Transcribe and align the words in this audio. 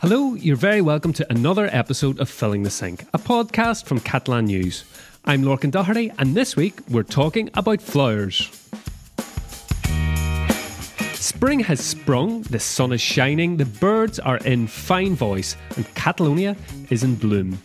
Hello, 0.00 0.32
you're 0.32 0.56
very 0.56 0.80
welcome 0.80 1.12
to 1.12 1.30
another 1.30 1.68
episode 1.70 2.20
of 2.20 2.30
Filling 2.30 2.62
the 2.62 2.70
Sink, 2.70 3.02
a 3.12 3.18
podcast 3.18 3.84
from 3.84 4.00
Catalan 4.00 4.46
News. 4.46 4.84
I'm 5.26 5.42
Lorcan 5.42 5.70
Doherty, 5.70 6.10
and 6.18 6.34
this 6.34 6.56
week 6.56 6.80
we're 6.88 7.02
talking 7.02 7.50
about 7.52 7.82
flowers. 7.82 8.48
Spring 11.12 11.60
has 11.60 11.80
sprung, 11.80 12.40
the 12.44 12.58
sun 12.58 12.94
is 12.94 13.02
shining, 13.02 13.58
the 13.58 13.66
birds 13.66 14.18
are 14.18 14.38
in 14.38 14.68
fine 14.68 15.14
voice, 15.14 15.54
and 15.76 15.94
Catalonia 15.94 16.56
is 16.88 17.02
in 17.02 17.14
bloom. 17.14 17.60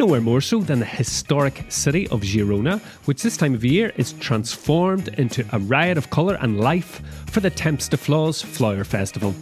Nowhere 0.00 0.20
more 0.20 0.40
so 0.40 0.58
than 0.58 0.80
the 0.80 0.84
historic 0.84 1.64
city 1.68 2.08
of 2.08 2.22
Girona, 2.22 2.80
which 3.04 3.22
this 3.22 3.36
time 3.36 3.54
of 3.54 3.64
year 3.64 3.92
is 3.94 4.14
transformed 4.14 5.08
into 5.16 5.46
a 5.52 5.60
riot 5.60 5.96
of 5.96 6.10
colour 6.10 6.38
and 6.40 6.58
life 6.58 7.00
for 7.30 7.38
the 7.38 7.50
Temps 7.50 7.86
de 7.86 7.96
Flors 7.96 8.42
Flower 8.42 8.82
Festival. 8.82 9.32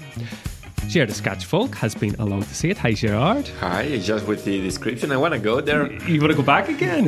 Gerard 0.89 1.11
Escaich 1.11 1.45
Folch 1.45 1.75
has 1.75 1.95
been 1.95 2.15
along 2.17 2.43
to 2.43 2.55
see 2.55 2.71
it. 2.71 2.79
Hi, 2.79 2.93
Gerard. 2.93 3.49
Hi, 3.61 3.99
just 3.99 4.27
with 4.27 4.45
the 4.45 4.61
description, 4.63 5.11
I 5.11 5.17
want 5.17 5.35
to 5.35 5.41
go 5.41 5.61
there. 5.61 5.93
You 6.05 6.21
want 6.21 6.31
to 6.31 6.37
go 6.37 6.43
back 6.43 6.69
again? 6.69 7.07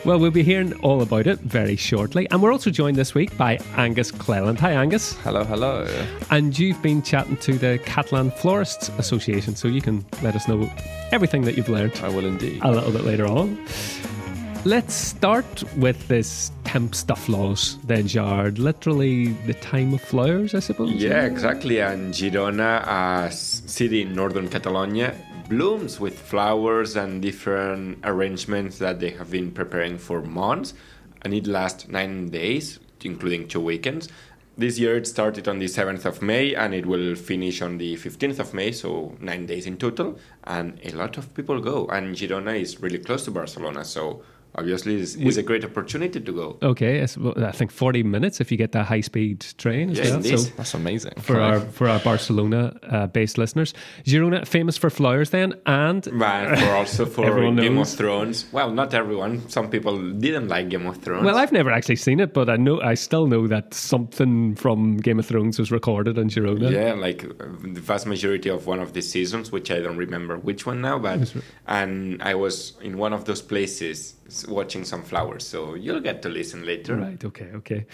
well, 0.04 0.18
we'll 0.18 0.30
be 0.30 0.42
hearing 0.42 0.74
all 0.80 1.00
about 1.00 1.26
it 1.26 1.38
very 1.40 1.76
shortly. 1.76 2.28
And 2.30 2.42
we're 2.42 2.52
also 2.52 2.70
joined 2.70 2.96
this 2.96 3.14
week 3.14 3.36
by 3.38 3.58
Angus 3.76 4.10
Cleland. 4.10 4.60
Hi, 4.60 4.72
Angus. 4.72 5.14
Hello, 5.20 5.42
hello. 5.44 5.86
And 6.30 6.58
you've 6.58 6.82
been 6.82 7.02
chatting 7.02 7.38
to 7.38 7.54
the 7.54 7.78
Catalan 7.84 8.30
Florists 8.30 8.90
Association, 8.98 9.56
so 9.56 9.68
you 9.68 9.80
can 9.80 10.04
let 10.22 10.36
us 10.36 10.46
know 10.46 10.70
everything 11.12 11.42
that 11.42 11.56
you've 11.56 11.70
learned. 11.70 11.96
I 12.02 12.08
will 12.08 12.26
indeed. 12.26 12.60
A 12.62 12.70
little 12.70 12.92
bit 12.92 13.04
later 13.04 13.26
on. 13.26 13.58
Let's 14.64 14.94
start 14.94 15.64
with 15.76 16.06
this 16.06 16.52
temps 16.62 17.02
de 17.02 17.16
flors, 17.16 17.78
then, 17.82 18.06
Gerard. 18.06 18.60
Literally 18.60 19.32
the 19.44 19.54
time 19.54 19.92
of 19.92 20.00
flowers, 20.00 20.54
I 20.54 20.60
suppose. 20.60 20.92
Yeah, 20.92 21.24
exactly. 21.24 21.80
And 21.80 22.14
Girona, 22.14 22.86
a 22.86 23.32
city 23.32 24.02
in 24.02 24.14
northern 24.14 24.48
Catalonia, 24.48 25.16
blooms 25.48 25.98
with 25.98 26.16
flowers 26.16 26.94
and 26.94 27.20
different 27.20 27.98
arrangements 28.04 28.78
that 28.78 29.00
they 29.00 29.10
have 29.10 29.32
been 29.32 29.50
preparing 29.50 29.98
for 29.98 30.22
months. 30.22 30.74
And 31.22 31.34
it 31.34 31.48
lasts 31.48 31.88
nine 31.88 32.30
days, 32.30 32.78
including 33.02 33.48
two 33.48 33.60
weekends. 33.60 34.08
This 34.56 34.78
year 34.78 34.96
it 34.96 35.08
started 35.08 35.48
on 35.48 35.58
the 35.58 35.66
7th 35.66 36.04
of 36.04 36.22
May 36.22 36.54
and 36.54 36.72
it 36.72 36.86
will 36.86 37.16
finish 37.16 37.62
on 37.62 37.78
the 37.78 37.96
15th 37.96 38.38
of 38.38 38.54
May, 38.54 38.70
so 38.70 39.16
nine 39.18 39.46
days 39.46 39.66
in 39.66 39.76
total. 39.76 40.20
And 40.44 40.78
a 40.84 40.92
lot 40.92 41.18
of 41.18 41.34
people 41.34 41.60
go. 41.60 41.88
And 41.88 42.14
Girona 42.14 42.60
is 42.60 42.80
really 42.80 42.98
close 42.98 43.24
to 43.24 43.32
Barcelona, 43.32 43.84
so 43.84 44.22
obviously 44.54 44.96
it's, 44.96 45.14
it's, 45.14 45.36
a 45.36 45.42
great 45.42 45.64
opportunity 45.64 46.20
to 46.20 46.32
go. 46.32 46.58
Okay, 46.62 47.02
I 47.02 47.52
think 47.52 47.70
forty 47.70 48.02
minutes 48.02 48.40
if 48.40 48.50
you 48.50 48.56
get 48.56 48.72
that 48.72 48.86
high 48.86 49.00
speed 49.00 49.46
train 49.58 49.90
as 49.90 49.98
yeah, 49.98 50.10
well. 50.10 50.22
So 50.22 50.50
that's 50.56 50.74
amazing 50.74 51.14
for 51.18 51.40
our 51.40 51.60
for 51.60 51.88
our 51.88 51.98
Barcelona 52.00 52.74
uh, 52.82 53.06
based 53.06 53.38
listeners. 53.38 53.74
Girona 54.04 54.46
famous 54.46 54.76
for 54.76 54.90
flowers 54.90 55.30
then, 55.30 55.54
and 55.66 56.06
right 56.12 56.58
for 56.58 56.70
also 56.70 57.06
for 57.16 57.24
Game 57.54 57.78
of 57.78 57.88
Thrones. 57.88 58.46
Well, 58.52 58.70
not 58.70 58.94
everyone. 58.94 59.48
Some 59.48 59.70
people 59.70 60.12
didn't 60.12 60.48
like 60.48 60.68
Game 60.68 60.86
of 60.86 60.98
Thrones. 60.98 61.24
Well, 61.24 61.36
I've 61.36 61.52
never 61.52 61.70
actually 61.70 61.96
seen 61.96 62.20
it, 62.20 62.34
but 62.34 62.48
I 62.48 62.56
know 62.56 62.80
I 62.80 62.94
still 62.94 63.26
know 63.26 63.46
that 63.48 63.74
something 63.74 64.54
from 64.56 64.98
Game 64.98 65.18
of 65.18 65.26
Thrones 65.26 65.58
was 65.58 65.70
recorded 65.70 66.18
in 66.18 66.28
Girona. 66.28 66.70
Yeah, 66.70 66.92
like 66.92 67.22
the 67.22 67.80
vast 67.80 68.06
majority 68.06 68.50
of 68.50 68.66
one 68.66 68.80
of 68.80 68.92
the 68.92 69.02
seasons, 69.02 69.50
which 69.50 69.70
I 69.70 69.80
don't 69.80 69.96
remember 69.96 70.38
which 70.38 70.66
one 70.66 70.80
now, 70.80 70.98
but 70.98 71.32
and 71.66 72.22
I 72.22 72.34
was 72.34 72.74
in 72.82 72.98
one 72.98 73.12
of 73.12 73.24
those 73.24 73.42
places 73.42 74.14
watching 74.48 74.84
some 74.84 75.02
flowers. 75.02 75.46
So 75.46 75.74
you'll 75.74 76.00
get 76.00 76.22
to 76.22 76.28
listen 76.28 76.64
later. 76.64 76.96
Right. 76.96 77.22
Okay. 77.24 77.50
Okay. 77.54 77.86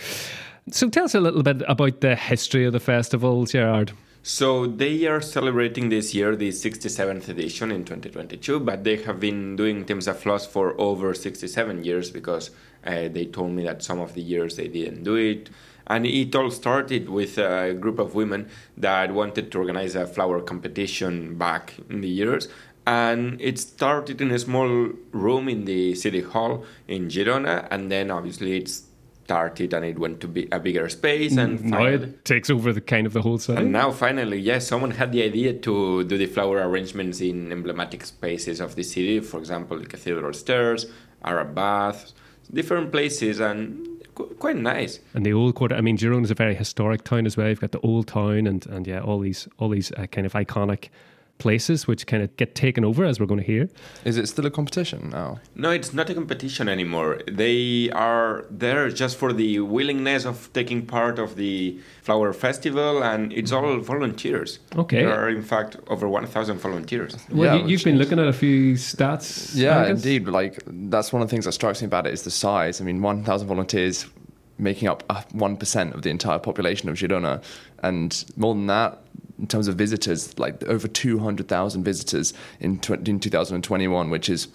So 0.70 0.88
tell 0.88 1.05
us 1.05 1.14
a 1.14 1.20
little 1.20 1.42
bit 1.42 1.62
about 1.66 2.00
the 2.00 2.14
history 2.14 2.64
of 2.66 2.72
the 2.72 2.80
festival, 2.80 3.44
Gerard. 3.46 3.92
So 4.22 4.66
they 4.66 5.06
are 5.06 5.22
celebrating 5.22 5.88
this 5.88 6.14
year 6.14 6.36
the 6.36 6.50
67th 6.50 7.28
edition 7.28 7.70
in 7.70 7.84
2022, 7.84 8.60
but 8.60 8.84
they 8.84 8.96
have 8.96 9.20
been 9.20 9.56
doing 9.56 9.86
Temps 9.86 10.05
de 10.05 10.12
Flors 10.12 10.45
for 10.45 10.78
over 10.78 11.14
67 11.14 11.84
years 11.84 12.11
because 12.11 12.50
uh, 12.84 13.08
they 13.08 13.24
told 13.24 13.52
me 13.52 13.62
that 13.64 13.83
some 13.83 14.00
of 14.00 14.14
the 14.14 14.20
years 14.20 14.56
they 14.56 14.68
didn't 14.68 15.05
do 15.05 15.14
it. 15.14 15.48
And 15.86 16.05
it 16.05 16.34
all 16.36 16.50
started 16.50 17.08
with 17.08 17.39
a 17.39 17.73
group 17.73 17.98
of 17.98 18.14
women 18.14 18.50
that 18.77 19.14
wanted 19.14 19.50
to 19.50 19.58
organize 19.58 19.94
a 19.94 20.06
flower 20.06 20.42
competition 20.42 21.39
back 21.39 21.74
in 21.89 22.02
the 22.02 22.08
years 22.08 22.48
and 22.88 23.38
it 23.38 23.58
started 23.58 24.18
in 24.22 24.30
a 24.30 24.38
small 24.38 24.68
room 25.12 25.46
in 25.46 25.66
the 25.66 25.94
city 25.94 26.22
hall 26.22 26.64
in 26.86 27.08
Girona, 27.08 27.68
and 27.70 27.92
then 27.92 28.10
obviously 28.10 28.56
it 28.56 28.68
started 28.68 29.74
and 29.74 29.84
it 29.84 29.98
went 29.98 30.22
to 30.22 30.26
be 30.26 30.48
a 30.50 30.58
bigger 30.58 30.88
space, 30.88 31.36
and 31.36 31.62
now 31.64 31.84
it 31.84 32.24
takes 32.24 32.48
over 32.48 32.72
the 32.72 32.80
kind 32.80 33.06
of 33.06 33.12
the 33.12 33.20
whole 33.20 33.36
city. 33.36 33.60
And 33.60 33.72
now 33.72 33.90
finally, 33.90 34.38
yes, 34.40 34.66
someone 34.66 34.92
had 34.92 35.12
the 35.12 35.22
idea 35.22 35.52
to 35.52 36.04
do 36.04 36.16
the 36.16 36.24
flower 36.24 36.66
arrangements 36.66 37.20
in 37.20 37.52
emblematic 37.52 38.06
spaces 38.06 38.58
of 38.58 38.74
the 38.74 38.82
city, 38.82 39.20
for 39.20 39.38
example, 39.38 39.78
the 39.78 39.84
cathedral 39.84 40.32
stairs, 40.32 40.86
Arab 41.22 41.55
baths, 41.55 42.14
different 42.55 42.90
places, 42.90 43.38
and 43.38 43.86
quite 44.38 44.56
nice. 44.56 44.98
And 45.12 45.26
the 45.26 45.34
old 45.34 45.56
quarter. 45.56 45.74
I 45.74 45.82
mean, 45.82 45.98
Girona 45.98 46.24
is 46.24 46.30
a 46.30 46.34
very 46.34 46.55
historic 46.55 47.05
town 47.05 47.26
as 47.26 47.36
well. 47.36 47.48
You've 47.50 47.60
got 47.60 47.72
the 47.72 47.80
old 47.80 48.06
town, 48.06 48.46
and 48.46 48.64
and 48.66 48.86
yeah, 48.86 49.00
all 49.00 49.20
these 49.20 49.46
all 49.58 49.68
these 49.68 49.92
uh, 49.92 50.06
kind 50.06 50.26
of 50.26 50.32
iconic 50.32 50.88
places 51.38 51.86
which 51.86 52.06
kind 52.06 52.22
of 52.22 52.36
get 52.36 52.54
taken 52.54 52.84
over 52.84 53.04
as 53.04 53.18
we're 53.18 53.26
going 53.26 53.40
to 53.40 53.46
hear. 53.46 53.68
Is 54.04 54.16
it 54.16 54.28
still 54.28 54.46
a 54.46 54.50
competition 54.50 55.10
now? 55.10 55.40
No, 55.54 55.70
it's 55.70 55.94
not 55.94 56.10
a 56.10 56.14
competition 56.14 56.68
anymore. 56.68 57.20
They 57.26 57.90
are 57.90 58.44
there 58.50 58.90
just 58.90 59.16
for 59.16 59.32
the 59.32 59.60
willingness 59.60 60.24
of 60.24 60.52
taking 60.52 60.86
part 60.86 61.18
of 61.18 61.36
the 61.36 61.78
flower 62.02 62.32
festival 62.32 63.02
and 63.02 63.32
it's 63.32 63.52
all 63.52 63.62
mm-hmm. 63.62 63.82
volunteers. 63.82 64.58
Okay. 64.76 65.02
There 65.02 65.12
are 65.12 65.28
in 65.28 65.42
fact 65.42 65.76
over 65.88 66.08
1000 66.08 66.58
volunteers. 66.58 67.16
Well, 67.30 67.58
yeah, 67.58 67.66
you, 67.66 67.76
have 67.76 67.84
been 67.84 67.98
looking 67.98 68.18
at 68.18 68.26
a 68.26 68.32
few 68.32 68.74
stats. 68.74 69.55
Yeah, 69.55 69.86
indeed. 69.86 70.26
Like 70.26 70.62
that's 70.66 71.12
one 71.12 71.22
of 71.22 71.28
the 71.28 71.30
things 71.30 71.44
that 71.44 71.52
strikes 71.52 71.80
me 71.82 71.86
about 71.86 72.06
it 72.06 72.12
is 72.12 72.22
the 72.22 72.30
size. 72.30 72.80
I 72.80 72.84
mean, 72.84 73.00
1000 73.00 73.46
volunteers 73.46 74.06
making 74.58 74.88
up 74.88 75.06
1% 75.08 75.94
of 75.94 76.02
the 76.02 76.10
entire 76.10 76.38
population 76.38 76.88
of 76.88 76.96
Girona 76.96 77.42
and 77.82 78.24
more 78.36 78.55
than 78.55 78.66
that 78.66 78.98
in 79.38 79.46
terms 79.46 79.68
of 79.68 79.76
visitors, 79.76 80.38
like 80.38 80.62
over 80.64 80.88
200,000 80.88 81.84
visitors 81.84 82.34
in, 82.60 82.78
tw- 82.78 83.08
in 83.08 83.20
2021, 83.20 84.10
which 84.10 84.28
is 84.28 84.48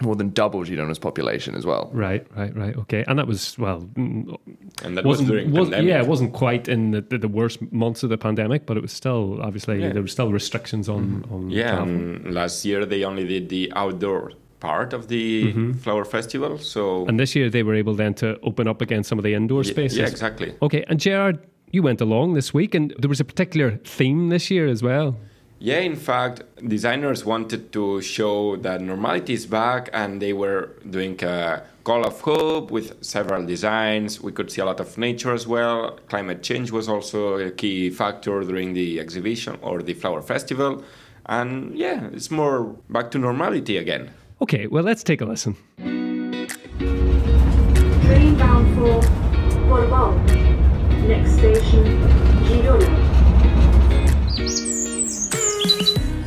more 0.00 0.16
than 0.16 0.30
double 0.30 0.60
Girona's 0.64 0.98
population 0.98 1.54
as 1.54 1.66
well. 1.66 1.90
Right, 1.92 2.26
right, 2.36 2.56
right. 2.56 2.76
Okay, 2.76 3.04
and 3.06 3.18
that 3.18 3.26
was 3.26 3.58
well, 3.58 3.82
mm, 3.82 4.36
and 4.82 4.96
that 4.96 5.04
wasn't 5.04 5.28
was 5.28 5.36
during 5.36 5.52
was. 5.52 5.68
Yeah, 5.70 6.00
it 6.00 6.06
wasn't 6.06 6.32
quite 6.32 6.68
in 6.68 6.92
the, 6.92 7.02
the, 7.02 7.18
the, 7.18 7.28
worst 7.28 7.60
months 7.72 8.02
of 8.02 8.08
the 8.08 8.18
pandemic, 8.18 8.64
but 8.64 8.76
it 8.76 8.80
was 8.80 8.92
still 8.92 9.40
obviously 9.42 9.80
yeah. 9.80 9.92
there 9.92 10.02
were 10.02 10.08
still 10.08 10.32
restrictions 10.32 10.88
on 10.88 11.22
mm-hmm. 11.22 11.34
on. 11.34 11.50
Yeah, 11.50 11.84
last 12.30 12.64
year 12.64 12.86
they 12.86 13.04
only 13.04 13.26
did 13.26 13.48
the 13.48 13.72
outdoor 13.74 14.32
part 14.60 14.92
of 14.92 15.08
the 15.08 15.52
mm-hmm. 15.52 15.72
flower 15.72 16.04
festival. 16.04 16.58
So 16.58 17.06
and 17.06 17.18
this 17.18 17.34
year 17.34 17.50
they 17.50 17.62
were 17.62 17.74
able 17.74 17.94
then 17.94 18.14
to 18.14 18.38
open 18.42 18.66
up 18.68 18.80
again 18.80 19.04
some 19.04 19.18
of 19.18 19.24
the 19.24 19.34
indoor 19.34 19.64
spaces. 19.64 19.98
Yeah, 19.98 20.06
exactly. 20.06 20.54
Okay, 20.62 20.84
and 20.88 20.98
Gerard, 20.98 21.40
you 21.72 21.82
went 21.82 22.00
along 22.00 22.34
this 22.34 22.54
week, 22.54 22.74
and 22.74 22.94
there 22.98 23.08
was 23.08 23.18
a 23.18 23.24
particular 23.24 23.78
theme 23.84 24.28
this 24.28 24.50
year 24.50 24.68
as 24.68 24.82
well. 24.82 25.16
Yeah, 25.58 25.78
in 25.78 25.96
fact, 25.96 26.42
designers 26.68 27.24
wanted 27.24 27.72
to 27.72 28.02
show 28.02 28.56
that 28.56 28.80
normality 28.80 29.32
is 29.32 29.46
back, 29.46 29.88
and 29.92 30.20
they 30.20 30.32
were 30.32 30.70
doing 30.88 31.22
a 31.22 31.62
call 31.84 32.04
of 32.04 32.20
hope 32.20 32.70
with 32.70 33.02
several 33.02 33.46
designs. 33.46 34.20
We 34.20 34.32
could 34.32 34.50
see 34.50 34.60
a 34.60 34.64
lot 34.64 34.80
of 34.80 34.98
nature 34.98 35.32
as 35.32 35.46
well. 35.46 35.98
Climate 36.08 36.42
change 36.42 36.70
was 36.72 36.88
also 36.88 37.38
a 37.38 37.50
key 37.50 37.90
factor 37.90 38.42
during 38.42 38.74
the 38.74 39.00
exhibition 39.00 39.56
or 39.62 39.82
the 39.82 39.94
flower 39.94 40.20
festival. 40.20 40.84
And 41.26 41.76
yeah, 41.78 42.08
it's 42.12 42.30
more 42.30 42.64
back 42.90 43.12
to 43.12 43.18
normality 43.18 43.76
again. 43.76 44.10
Okay, 44.40 44.66
well, 44.66 44.82
let's 44.82 45.04
take 45.04 45.20
a 45.20 45.24
listen. 45.24 45.56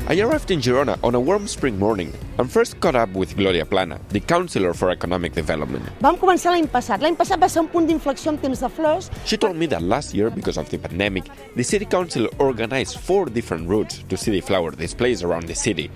I 0.07 0.19
arrived 0.21 0.51
in 0.51 0.61
Girona 0.61 0.99
on 1.03 1.15
a 1.15 1.19
warm 1.19 1.47
spring 1.47 1.79
morning 1.79 2.13
and 2.37 2.51
first 2.51 2.79
caught 2.79 2.93
up 2.93 3.09
with 3.13 3.35
Gloria 3.35 3.65
Plana, 3.65 3.99
the 4.09 4.19
Councillor 4.19 4.71
for 4.75 4.91
Economic 4.91 5.33
Development. 5.33 5.83
Vam 5.99 6.19
començar 6.21 6.51
l'any 6.53 6.67
passat. 6.69 7.01
L'any 7.01 7.15
passat 7.17 7.41
va 7.41 7.49
ser 7.49 7.63
un 7.63 7.69
punt 7.73 7.87
d'inflexió 7.89 8.29
en 8.29 8.37
temps 8.37 8.61
de 8.61 8.69
flors. 8.69 9.09
She 9.25 9.35
told 9.35 9.57
me 9.57 9.65
that 9.65 9.81
last 9.81 10.13
year, 10.13 10.29
because 10.29 10.59
of 10.61 10.69
the 10.69 10.77
pandemic, 10.77 11.25
the 11.55 11.63
City 11.63 11.85
Council 11.85 12.29
organized 12.37 12.99
four 12.99 13.25
different 13.25 13.67
routes 13.67 14.03
to 14.07 14.15
see 14.15 14.29
the 14.29 14.41
flower 14.41 14.69
displays 14.69 15.23
around 15.23 15.47
the 15.47 15.55
city. 15.55 15.89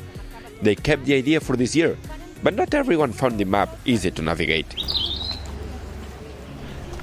They 0.64 0.74
kept 0.74 1.06
the 1.06 1.14
idea 1.14 1.40
for 1.40 1.56
this 1.56 1.76
year, 1.76 1.96
but 2.42 2.56
not 2.56 2.74
everyone 2.74 3.14
found 3.14 3.38
the 3.38 3.46
map 3.46 3.78
easy 3.86 4.10
to 4.10 4.24
navigate. 4.24 4.74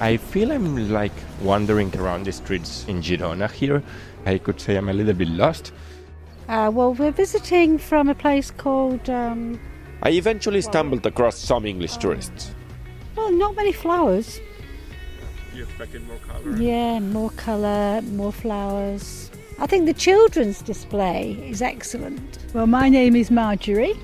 I 0.00 0.17
feel 0.17 0.50
I'm 0.50 0.91
like 0.91 1.14
wandering 1.41 1.94
around 1.97 2.26
the 2.26 2.32
streets 2.32 2.85
in 2.88 3.00
Girona 3.00 3.49
here. 3.49 3.85
I 4.26 4.38
could 4.38 4.61
say 4.61 4.75
I'm 4.75 4.88
a 4.88 4.93
little 4.93 5.14
bit 5.14 5.29
lost. 5.29 5.70
Uh, 6.48 6.70
well, 6.72 6.94
we're 6.94 7.10
visiting 7.10 7.78
from 7.78 8.08
a 8.08 8.14
place 8.14 8.50
called. 8.50 9.10
Um, 9.10 9.60
I 10.02 10.10
eventually 10.10 10.60
stumbled 10.60 11.04
across 11.06 11.38
some 11.38 11.66
English 11.66 11.96
tourists. 11.96 12.54
Well, 13.16 13.32
not 13.32 13.56
many 13.56 13.72
flowers. 13.72 14.40
You 15.54 15.64
expected 15.64 16.06
more 16.06 16.19
colour? 16.19 16.56
Yeah, 16.56 17.00
more 17.00 17.31
colour, 17.31 18.02
more 18.02 18.32
flowers. 18.32 19.31
I 19.58 19.66
think 19.66 19.87
the 19.87 19.94
children's 19.94 20.60
display 20.60 21.32
is 21.50 21.62
excellent. 21.62 22.38
Well, 22.52 22.66
my 22.66 22.88
name 22.90 23.16
is 23.16 23.31
Marjorie, 23.31 23.94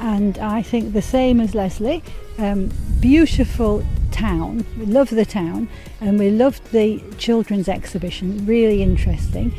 and 0.00 0.38
I 0.38 0.62
think 0.62 0.94
the 0.94 1.02
same 1.02 1.40
as 1.40 1.54
Leslie. 1.54 2.02
Um, 2.38 2.70
beautiful 3.00 3.84
town. 4.10 4.64
We 4.78 4.86
love 4.86 5.10
the 5.10 5.26
town, 5.26 5.68
and 6.00 6.18
we 6.18 6.30
loved 6.30 6.72
the 6.72 7.02
children's 7.18 7.68
exhibition. 7.68 8.46
Really 8.46 8.82
interesting, 8.82 9.52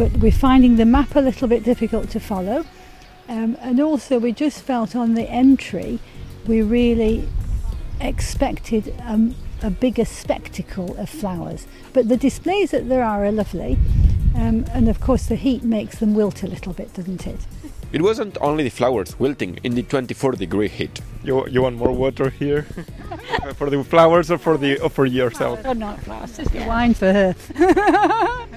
but 0.00 0.16
we're 0.16 0.32
finding 0.32 0.76
the 0.76 0.86
map 0.86 1.14
a 1.14 1.20
little 1.20 1.46
bit 1.46 1.62
difficult 1.62 2.08
to 2.08 2.18
follow. 2.18 2.64
Um, 3.28 3.58
and 3.60 3.78
also, 3.80 4.18
we 4.18 4.32
just 4.32 4.62
felt 4.62 4.96
on 4.96 5.12
the 5.12 5.28
entry, 5.28 5.98
we 6.46 6.62
really 6.62 7.28
expected 8.00 8.94
um, 9.04 9.34
a 9.62 9.68
bigger 9.68 10.06
spectacle 10.06 10.96
of 10.96 11.10
flowers. 11.10 11.66
But 11.92 12.08
the 12.08 12.16
displays 12.16 12.70
that 12.70 12.88
there 12.88 13.04
are 13.04 13.26
are 13.26 13.30
lovely, 13.30 13.76
um, 14.34 14.64
and 14.72 14.88
of 14.88 15.00
course, 15.02 15.26
the 15.26 15.36
heat 15.36 15.64
makes 15.64 15.98
them 15.98 16.14
wilt 16.14 16.42
a 16.42 16.46
little 16.46 16.72
bit, 16.72 16.94
doesn't 16.94 17.26
it? 17.26 17.46
It 17.92 18.00
wasn't 18.00 18.38
only 18.40 18.64
the 18.64 18.70
flowers 18.70 19.20
wilting 19.20 19.58
in 19.64 19.74
the 19.74 19.82
24 19.82 20.32
degree 20.32 20.68
heat. 20.68 21.02
You, 21.22 21.46
you 21.48 21.60
want 21.60 21.76
more 21.76 21.92
water 21.92 22.30
here? 22.30 22.62
for 23.56 23.68
the 23.68 23.84
flowers 23.84 24.30
or 24.30 24.38
for 24.38 24.56
the 24.56 24.80
or 24.80 24.88
for 24.88 25.04
yourself? 25.04 25.60
Oh, 25.62 25.74
not 25.74 26.00
flowers, 26.00 26.38
just 26.38 26.52
the 26.52 26.64
wine 26.64 26.94
for 26.94 27.12
her. 27.12 28.46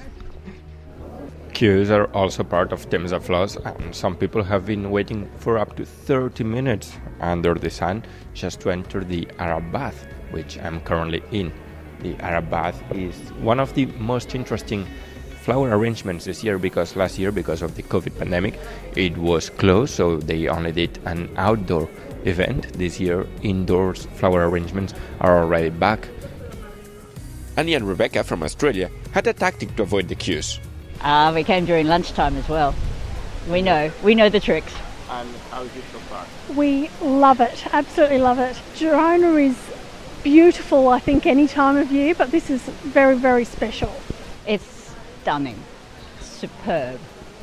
Queues 1.54 1.88
are 1.88 2.06
also 2.06 2.42
part 2.42 2.72
of 2.72 2.90
Temps 2.90 3.12
de 3.12 3.20
Flors, 3.20 3.56
and 3.64 3.94
some 3.94 4.16
people 4.16 4.42
have 4.42 4.66
been 4.66 4.90
waiting 4.90 5.30
for 5.38 5.56
up 5.56 5.76
to 5.76 5.84
30 5.84 6.42
minutes 6.42 6.98
under 7.20 7.54
the 7.54 7.70
sun 7.70 8.04
just 8.34 8.60
to 8.60 8.70
enter 8.70 9.04
the 9.04 9.28
Arab 9.38 9.70
bath, 9.70 10.04
which 10.32 10.58
I'm 10.58 10.80
currently 10.80 11.22
in. 11.30 11.52
The 12.00 12.16
Arab 12.16 12.50
bath 12.50 12.82
is 12.90 13.14
one 13.38 13.60
of 13.60 13.72
the 13.74 13.86
most 13.86 14.34
interesting 14.34 14.84
flower 15.42 15.78
arrangements 15.78 16.24
this 16.24 16.42
year 16.42 16.58
because 16.58 16.96
last 16.96 17.20
year, 17.20 17.30
because 17.30 17.62
of 17.62 17.76
the 17.76 17.84
COVID 17.84 18.18
pandemic, 18.18 18.58
it 18.96 19.16
was 19.16 19.48
closed, 19.48 19.94
so 19.94 20.16
they 20.16 20.48
only 20.48 20.72
did 20.72 20.98
an 21.04 21.30
outdoor 21.36 21.88
event. 22.24 22.72
This 22.72 22.98
year, 22.98 23.28
indoors 23.42 24.06
flower 24.16 24.48
arrangements 24.50 24.92
are 25.20 25.38
already 25.38 25.70
back. 25.70 26.08
Annie 27.56 27.74
and 27.74 27.86
Rebecca 27.86 28.24
from 28.24 28.42
Australia 28.42 28.90
had 29.12 29.28
a 29.28 29.32
tactic 29.32 29.76
to 29.76 29.84
avoid 29.84 30.08
the 30.08 30.16
queues. 30.16 30.58
Uh, 31.04 31.30
we 31.34 31.44
came 31.44 31.66
during 31.66 31.86
lunchtime 31.86 32.34
as 32.38 32.48
well. 32.48 32.74
We 33.50 33.60
know, 33.60 33.92
we 34.02 34.14
know 34.14 34.30
the 34.30 34.40
tricks. 34.40 34.72
And 35.10 35.28
how 35.50 35.62
is 35.62 35.76
it 35.76 35.84
so 35.92 35.98
far? 35.98 36.26
We 36.56 36.88
love 37.02 37.42
it, 37.42 37.66
absolutely 37.74 38.18
love 38.18 38.38
it. 38.38 38.56
Girona 38.74 39.50
is 39.50 39.56
beautiful, 40.22 40.88
I 40.88 40.98
think, 40.98 41.26
any 41.26 41.46
time 41.46 41.76
of 41.76 41.92
year, 41.92 42.14
but 42.14 42.30
this 42.30 42.48
is 42.48 42.62
very, 42.62 43.16
very 43.18 43.44
special. 43.44 43.94
It's 44.46 44.94
stunning, 45.20 45.62
superb, 46.22 46.98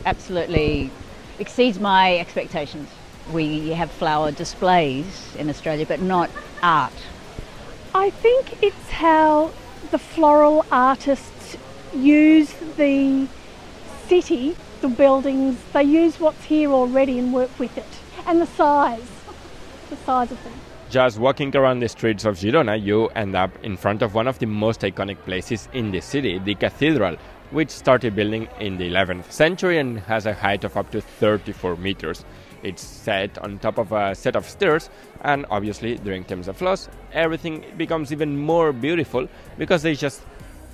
absolutely 0.08 0.90
exceeds 1.38 1.80
my 1.80 2.18
expectations. 2.18 2.90
We 3.32 3.70
have 3.70 3.92
flower 3.92 4.32
displays 4.32 5.36
in 5.36 5.52
Australia, 5.52 5.86
but 5.86 6.02
not 6.02 6.32
art. 6.64 6.94
I 7.94 8.10
think 8.10 8.64
it's 8.64 8.90
how 8.90 9.52
the 9.92 10.00
floral 10.00 10.66
artists 10.72 11.58
use 11.94 12.54
the 12.78 13.28
city, 14.08 14.56
the 14.82 14.88
buildings, 14.88 15.58
they 15.74 15.84
use 15.84 16.20
what's 16.20 16.44
here 16.44 16.72
already 16.72 17.20
and 17.20 17.34
work 17.34 17.58
with 17.60 17.78
it. 17.78 17.86
And 18.26 18.42
the 18.42 18.48
size, 18.48 19.10
the 19.90 19.96
size 19.98 20.32
of 20.32 20.44
them. 20.44 20.54
Just 20.90 21.20
walking 21.20 21.56
around 21.56 21.80
the 21.80 21.88
streets 21.88 22.26
of 22.26 22.36
Girona, 22.36 22.82
you 22.82 23.08
end 23.10 23.36
up 23.36 23.52
in 23.64 23.78
front 23.78 24.02
of 24.02 24.14
one 24.14 24.28
of 24.28 24.40
the 24.40 24.46
most 24.46 24.82
iconic 24.82 25.18
places 25.20 25.70
in 25.74 25.92
the 25.92 26.02
city, 26.02 26.38
the 26.38 26.56
cathedral, 26.56 27.16
which 27.52 27.70
started 27.70 28.16
building 28.16 28.48
in 28.60 28.78
the 28.78 28.90
11th 28.90 29.32
century 29.32 29.78
and 29.78 30.00
has 30.00 30.26
a 30.26 30.34
height 30.34 30.64
of 30.64 30.76
up 30.76 30.92
to 30.92 31.02
34 31.02 31.78
meters. 31.78 32.26
It's 32.64 32.84
set 32.84 33.38
on 33.40 33.60
top 33.60 33.78
of 33.78 33.92
a 33.92 34.14
set 34.16 34.36
of 34.36 34.48
stairs, 34.48 34.90
and 35.22 35.46
obviously, 35.50 35.96
during 35.98 36.24
Temps 36.24 36.48
de 36.48 36.54
Flors, 36.54 36.90
everything 37.14 37.64
becomes 37.78 38.12
even 38.12 38.38
more 38.38 38.72
beautiful 38.72 39.28
because 39.58 39.82
they 39.82 39.96
just 39.96 40.22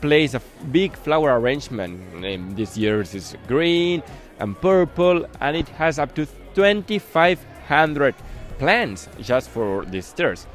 place 0.02 0.34
a 0.34 0.42
big 0.72 0.96
flower 0.96 1.40
arrangement. 1.40 2.00
And 2.24 2.56
this 2.56 2.78
year's 2.78 3.14
is 3.14 3.36
green 3.48 4.04
and 4.40 4.60
purple, 4.60 5.26
and 5.42 5.56
it 5.56 5.68
has 5.70 6.00
up 6.00 6.16
to 6.16 6.28
2,500 6.56 8.16
plants 8.58 9.10
just 9.22 9.50
for 9.50 9.86
these 9.86 10.06
stairs. 10.06 10.48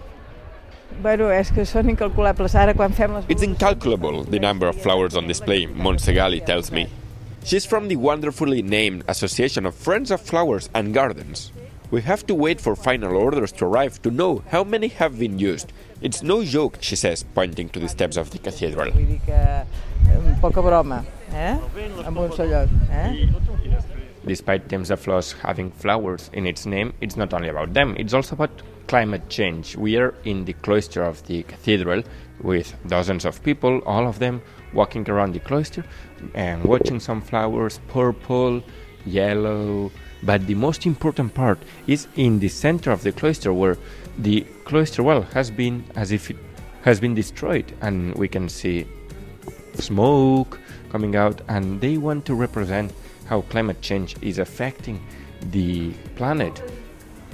Bueno, 1.00 1.31
és 1.33 1.49
que 1.50 1.65
són 1.65 1.89
incalculables. 1.89 2.55
Ara 2.55 2.75
quan 2.77 2.93
fem 2.93 3.15
les... 3.17 3.25
It's 3.29 3.43
incalculable 3.43 4.25
the 4.25 4.39
number 4.39 4.69
of 4.69 4.77
flowers 4.77 5.17
on 5.17 5.27
display, 5.27 5.67
Monsegali 5.67 6.44
tells 6.44 6.71
me. 6.71 6.89
She's 7.44 7.65
from 7.65 7.89
the 7.89 7.97
wonderfully 7.97 8.62
named 8.62 9.05
Association 9.09 9.67
of 9.67 9.75
Friends 9.75 10.11
of 10.11 10.21
Flowers 10.21 10.69
and 10.75 10.93
Gardens. 10.94 11.50
We 11.93 12.00
have 12.00 12.27
to 12.29 12.35
wait 12.35 12.59
for 12.59 12.75
final 12.75 13.15
orders 13.19 13.53
to 13.53 13.67
arrive 13.67 14.00
to 14.00 14.11
know 14.11 14.43
how 14.49 14.65
many 14.65 14.89
have 14.89 15.19
been 15.19 15.39
used. 15.39 15.75
It's 16.00 16.23
no 16.23 16.43
joke, 16.43 16.79
she 16.81 16.97
says, 16.97 17.23
pointing 17.23 17.69
to 17.69 17.81
the 17.81 17.89
steps 17.89 18.17
of 18.17 18.31
the 18.31 18.39
cathedral. 18.39 18.91
Despite 24.27 24.69
Temps 24.71 24.89
de 24.89 24.97
Flors 24.97 25.33
having 25.33 25.71
flowers 25.71 26.31
in 26.33 26.47
its 26.47 26.65
name, 26.65 26.94
it's 27.03 27.19
not 27.19 27.35
only 27.35 27.50
about 27.50 27.75
them, 27.75 27.94
it's 27.99 28.15
also 28.15 28.37
about 28.37 28.62
climate 28.87 29.29
change. 29.29 29.77
We 29.77 29.99
are 29.99 30.15
in 30.25 30.47
the 30.47 30.55
cloister 30.55 31.03
of 31.03 31.27
the 31.27 31.43
cathedral 31.43 32.05
with 32.41 32.75
dozens 32.87 33.27
of 33.27 33.43
people, 33.43 33.81
all 33.81 34.09
of 34.09 34.19
them 34.19 34.41
walking 34.73 35.11
around 35.11 35.35
the 35.35 35.41
cloister 35.41 35.85
and 36.35 36.65
watching 36.65 37.00
some 37.00 37.21
flowers, 37.21 37.81
purple, 37.89 38.62
yellow. 39.05 39.93
But 40.22 40.46
the 40.46 40.54
most 40.54 40.86
important 40.86 41.34
part 41.34 41.58
is 41.86 42.06
in 42.16 42.38
the 42.38 42.48
center 42.48 42.90
of 42.90 43.02
the 43.02 43.12
cloister 43.12 43.52
where 43.52 43.76
the 44.19 44.42
cloister 44.64 45.02
wall 45.02 45.22
has 45.22 45.50
been 45.50 45.84
as 45.96 46.12
if 46.12 46.30
it 46.30 46.36
has 46.82 47.00
been 47.00 47.14
destroyed 47.14 47.72
and 47.80 48.14
we 48.14 48.28
can 48.28 48.48
see 48.48 48.86
smoke 49.74 50.60
coming 50.90 51.16
out 51.16 51.40
and 51.48 51.80
they 51.80 51.96
want 51.96 52.24
to 52.26 52.34
represent 52.34 52.92
how 53.26 53.40
climate 53.42 53.80
change 53.80 54.16
is 54.20 54.38
affecting 54.38 55.00
the 55.50 55.90
planet. 56.16 56.62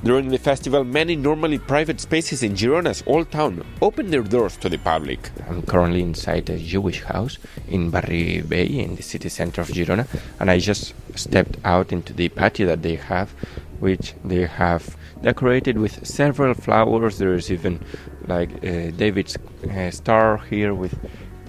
During 0.05 0.29
the 0.29 0.39
festival, 0.39 0.85
many 0.85 1.17
normally 1.17 1.59
private 1.59 2.01
spaces 2.01 2.45
in 2.45 2.55
Girona's 2.55 3.03
old 3.05 3.33
town 3.33 3.67
opened 3.83 4.13
their 4.13 4.23
doors 4.23 4.57
to 4.59 4.69
the 4.69 4.79
public. 4.79 5.31
I'm 5.49 5.63
currently 5.63 6.03
inside 6.03 6.49
a 6.49 6.57
Jewish 6.57 7.03
house 7.03 7.37
in 7.67 7.91
Barri 7.91 8.39
Vell 8.41 8.61
in 8.61 8.95
the 8.95 9.03
city 9.03 9.29
center 9.29 9.61
of 9.61 9.69
Girona, 9.69 10.07
and 10.39 10.53
I 10.53 10.61
just 10.61 10.95
stepped 11.17 11.57
out 11.65 11.93
into 11.93 12.13
the 12.13 12.29
patio 12.29 12.69
that 12.69 12.83
they 12.83 12.95
have, 12.95 13.31
which 13.81 14.15
they 14.25 14.47
have 14.47 14.97
decorated 15.21 15.79
with 15.79 16.07
several 16.07 16.55
flowers. 16.55 17.19
There 17.19 17.35
is 17.35 17.51
even 17.51 17.81
like 18.29 18.53
uh, 18.65 18.93
David's 18.93 19.37
uh, 19.69 19.91
star 19.91 20.39
here 20.39 20.75
with 20.75 20.95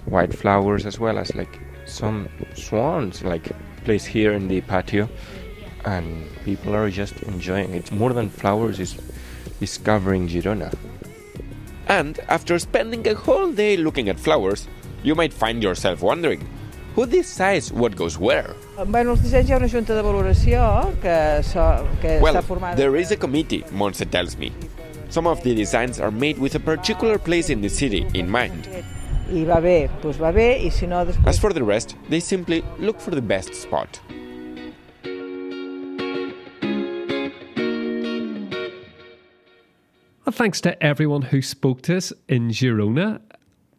white 0.06 0.34
flowers, 0.34 0.86
as 0.86 0.98
well 0.98 1.18
as 1.18 1.32
like 1.36 1.60
some 1.86 2.28
swans, 2.54 3.22
like 3.22 3.52
placed 3.84 4.08
here 4.08 4.32
in 4.32 4.48
the 4.48 4.60
patio 4.62 5.08
and 5.84 6.28
people 6.44 6.74
are 6.74 6.90
just 6.90 7.22
enjoying 7.22 7.74
it. 7.74 7.90
More 7.92 8.12
than 8.12 8.28
flowers 8.28 8.80
is 8.80 8.96
discovering 9.60 10.28
Girona. 10.28 10.72
And 11.88 12.18
after 12.28 12.58
spending 12.58 13.06
a 13.08 13.14
whole 13.14 13.52
day 13.52 13.76
looking 13.76 14.08
at 14.08 14.18
flowers, 14.18 14.68
you 15.02 15.14
might 15.14 15.32
find 15.32 15.62
yourself 15.62 16.02
wondering 16.02 16.48
who 16.94 17.06
decides 17.06 17.72
what 17.72 17.96
goes 17.96 18.18
where? 18.18 18.54
Bueno, 18.86 19.12
els 19.14 19.22
dissenys 19.22 19.48
hi 19.48 19.54
ha 19.54 19.58
una 19.60 19.68
junta 19.68 19.94
de 19.94 20.02
valoració 20.02 20.62
que, 21.02 21.16
so, 21.46 21.64
que 22.02 22.18
well, 22.20 22.34
està 22.34 22.42
formada... 22.46 22.76
there 22.76 22.96
is 22.96 23.12
a 23.12 23.16
committee, 23.16 23.62
Montse 23.70 24.04
tells 24.10 24.36
me. 24.36 24.52
Some 25.08 25.26
of 25.26 25.42
the 25.42 25.54
designs 25.54 26.00
are 26.00 26.10
made 26.10 26.38
with 26.38 26.54
a 26.54 26.60
particular 26.60 27.18
place 27.18 27.50
in 27.50 27.60
the 27.62 27.68
city 27.68 28.06
in 28.14 28.30
mind. 28.30 28.68
I 29.30 29.44
va 29.46 29.60
bé, 29.62 29.88
doncs 30.02 30.18
va 30.18 30.32
bé, 30.34 30.48
i 30.66 30.70
si 30.74 30.86
no... 30.90 31.04
Després... 31.06 31.28
As 31.30 31.38
for 31.38 31.52
the 31.54 31.62
rest, 31.62 31.96
they 32.08 32.20
simply 32.20 32.64
look 32.78 33.00
for 33.00 33.14
the 33.14 33.22
best 33.22 33.54
spot. 33.54 34.00
Well, 40.30 40.36
thanks 40.36 40.60
to 40.60 40.80
everyone 40.80 41.22
who 41.22 41.42
spoke 41.42 41.82
to 41.82 41.96
us 41.96 42.12
in 42.28 42.50
Girona. 42.50 43.20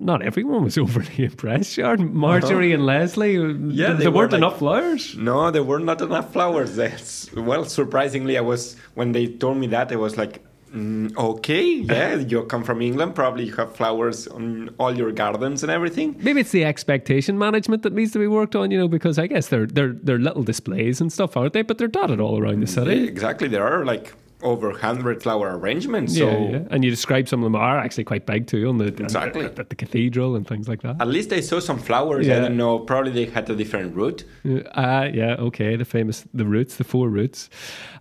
Not 0.02 0.22
everyone 0.22 0.66
was 0.66 0.78
overly 0.86 1.24
impressed, 1.24 1.72
Sharon. 1.76 2.14
Marjorie 2.14 2.74
and 2.74 2.86
Leslie, 2.86 3.36
Yeah, 3.36 3.54
yeah, 3.70 3.94
they 3.94 4.04
there 4.04 4.12
were 4.12 4.18
weren't 4.18 4.34
like- 4.34 4.40
enough 4.40 4.60
flowers. 4.60 5.16
No, 5.16 5.50
there 5.50 5.64
were 5.64 5.80
not 5.80 6.02
enough 6.02 6.34
flowers. 6.34 6.76
That's, 6.76 7.32
well, 7.32 7.64
surprisingly, 7.64 8.38
I 8.38 8.42
was 8.42 8.76
when 8.96 9.14
they 9.14 9.28
told 9.28 9.60
me 9.60 9.68
that 9.68 9.94
I 9.94 9.96
was 9.96 10.18
like, 10.18 10.44
mm, 10.76 11.16
okay, 11.16 11.64
yeah, 11.64 12.16
you 12.32 12.44
come 12.44 12.66
from 12.66 12.82
England, 12.82 13.16
probably 13.16 13.46
you 13.46 13.54
have 13.56 13.74
flowers 13.74 14.28
on 14.28 14.72
all 14.78 14.94
your 14.94 15.14
gardens 15.14 15.64
and 15.64 15.72
everything. 15.72 16.18
Maybe 16.20 16.42
it's 16.42 16.52
the 16.52 16.66
expectation 16.66 17.38
management 17.40 17.84
that 17.84 17.94
needs 17.94 18.12
to 18.12 18.20
be 18.20 18.28
worked 18.28 18.58
on, 18.58 18.72
you 18.72 18.78
know, 18.78 18.90
because 18.90 19.18
I 19.18 19.28
guess 19.28 19.48
they're 19.48 19.68
they're 19.68 19.94
they're 19.94 20.20
little 20.20 20.44
displays 20.44 21.00
and 21.00 21.14
stuff, 21.14 21.38
aren't 21.38 21.54
they? 21.54 21.62
But 21.62 21.78
they're 21.78 21.88
dotted 21.88 22.20
all 22.20 22.38
around 22.38 22.60
the 22.60 22.68
city. 22.68 23.08
Exactly, 23.08 23.48
there 23.48 23.66
are 23.66 23.86
like 23.86 24.16
over 24.44 24.70
100 24.70 25.22
flower 25.22 25.58
arrangements. 25.58 26.16
Yeah, 26.18 26.32
so 26.32 26.38
yeah. 26.52 26.60
And 26.72 26.84
you 26.84 26.90
describe 26.92 27.28
some 27.28 27.42
of 27.42 27.44
them 27.46 27.56
are 27.56 27.78
actually 27.78 28.04
quite 28.06 28.26
big 28.26 28.48
too 28.48 28.68
on 28.70 28.78
the 28.78 28.86
Exactly. 28.88 29.46
at 29.46 29.70
the 29.70 29.76
cathedral 29.76 30.36
and 30.36 30.48
things 30.48 30.68
like 30.68 30.82
that. 30.82 30.98
at 31.00 31.08
least 31.08 31.32
I 31.34 31.42
saw 31.42 31.60
some 31.60 31.78
flowers. 31.80 32.28
Yeah. 32.28 32.38
I 32.38 32.40
don't 32.42 32.58
know. 32.58 32.80
Probably 32.80 33.12
they 33.12 33.26
had 33.32 33.50
a 33.50 33.56
different 33.56 33.96
route. 33.96 34.24
Uh, 34.46 35.10
yeah, 35.14 35.36
okay. 35.40 35.76
The 35.76 35.86
famous 35.86 36.26
the 36.34 36.46
routes, 36.46 36.78
the 36.78 36.84
four 36.84 37.10
routes. 37.10 37.50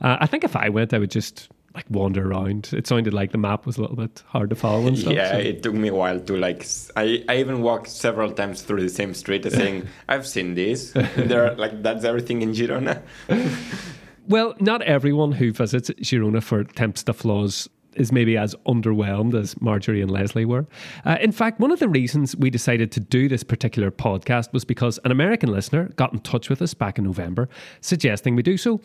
Uh, 0.00 0.16
I 0.20 0.26
think 0.26 0.44
if 0.44 0.56
I 0.56 0.68
went, 0.68 0.92
I 0.94 0.98
would 0.98 1.10
just 1.10 1.48
like 1.72 1.84
wander 1.88 2.28
around. 2.28 2.70
It 2.72 2.88
sounded 2.88 3.14
like 3.14 3.30
the 3.30 3.38
map 3.38 3.64
was 3.64 3.76
a 3.78 3.80
little 3.82 3.94
bit 3.94 4.24
hard 4.26 4.50
to 4.50 4.56
follow 4.56 4.88
and 4.88 4.98
stuff. 4.98 5.12
yeah, 5.12 5.30
so- 5.32 5.38
it 5.38 5.62
took 5.62 5.74
me 5.74 5.86
a 5.88 5.94
while 5.94 6.18
to 6.18 6.36
like. 6.36 6.66
I, 6.96 7.24
I 7.28 7.36
even 7.36 7.62
walked 7.62 7.88
several 7.90 8.32
times 8.32 8.62
through 8.62 8.80
the 8.82 8.88
same 8.88 9.14
street, 9.14 9.44
saying, 9.52 9.86
"I've 10.08 10.26
seen 10.26 10.54
this." 10.54 10.90
there, 11.16 11.54
like 11.54 11.80
that's 11.82 12.04
everything 12.04 12.42
in 12.42 12.52
Girona. 12.52 13.02
Well, 14.28 14.54
not 14.60 14.82
everyone 14.82 15.32
who 15.32 15.52
visits 15.52 15.90
Girona 15.90 16.42
for 16.42 16.64
Temps 16.64 17.02
de 17.02 17.12
Flors 17.12 17.68
is 17.94 18.12
maybe 18.12 18.36
as 18.36 18.54
underwhelmed 18.66 19.34
as 19.34 19.60
Marjorie 19.60 20.00
and 20.00 20.10
Leslie 20.10 20.44
were. 20.44 20.66
Uh, 21.04 21.16
in 21.20 21.32
fact, 21.32 21.58
one 21.60 21.70
of 21.70 21.80
the 21.80 21.88
reasons 21.88 22.36
we 22.36 22.50
decided 22.50 22.92
to 22.92 23.00
do 23.00 23.28
this 23.28 23.42
particular 23.42 23.90
podcast 23.90 24.52
was 24.52 24.64
because 24.64 24.98
an 25.04 25.10
American 25.10 25.50
listener 25.50 25.88
got 25.96 26.12
in 26.12 26.20
touch 26.20 26.48
with 26.48 26.62
us 26.62 26.74
back 26.74 26.98
in 26.98 27.04
November 27.04 27.48
suggesting 27.80 28.36
we 28.36 28.42
do 28.42 28.56
so. 28.56 28.80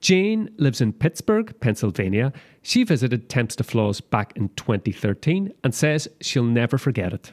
Jane 0.00 0.50
lives 0.58 0.82
in 0.82 0.92
Pittsburgh, 0.92 1.58
Pennsylvania. 1.60 2.32
She 2.60 2.84
visited 2.84 3.30
Temps 3.30 3.56
de 3.56 3.64
Flors 3.64 4.02
back 4.02 4.34
in 4.36 4.50
2013 4.50 5.52
and 5.64 5.74
says 5.74 6.08
she'll 6.20 6.44
never 6.44 6.76
forget 6.76 7.14
it. 7.14 7.32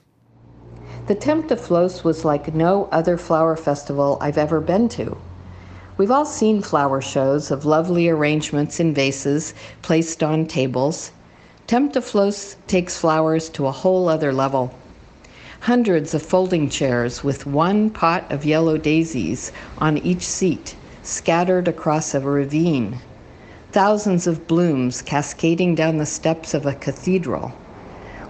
The 1.08 1.16
Temp 1.16 1.48
de 1.48 1.58
Flos 1.58 2.04
was 2.04 2.24
like 2.24 2.54
no 2.54 2.86
other 2.92 3.18
flower 3.18 3.58
festival 3.58 4.18
I've 4.22 4.38
ever 4.38 4.62
been 4.62 4.88
to. 4.90 5.18
We've 6.02 6.10
all 6.10 6.26
seen 6.26 6.64
flower 6.64 7.00
shows 7.00 7.52
of 7.52 7.64
lovely 7.64 8.10
arrangements 8.10 8.80
in 8.80 8.92
vases 8.92 9.54
placed 9.84 10.24
on 10.24 10.48
tables. 10.48 11.12
Temp 11.68 11.96
takes 12.66 12.98
flowers 12.98 13.50
to 13.50 13.68
a 13.68 13.72
whole 13.72 14.10
other 14.10 14.34
level. 14.34 14.74
Hundreds 15.60 16.16
of 16.16 16.24
folding 16.24 16.72
chairs 16.72 17.24
with 17.24 17.46
one 17.46 17.92
pot 17.92 18.24
of 18.32 18.46
yellow 18.46 18.80
daisies 18.80 19.52
on 19.78 20.00
each 20.00 20.24
seat, 20.24 20.76
scattered 21.04 21.68
across 21.68 22.16
a 22.16 22.20
ravine. 22.20 22.98
Thousands 23.72 24.26
of 24.26 24.48
blooms 24.48 25.04
cascading 25.04 25.76
down 25.76 25.98
the 25.98 26.08
steps 26.08 26.56
of 26.56 26.66
a 26.66 26.74
cathedral 26.74 27.50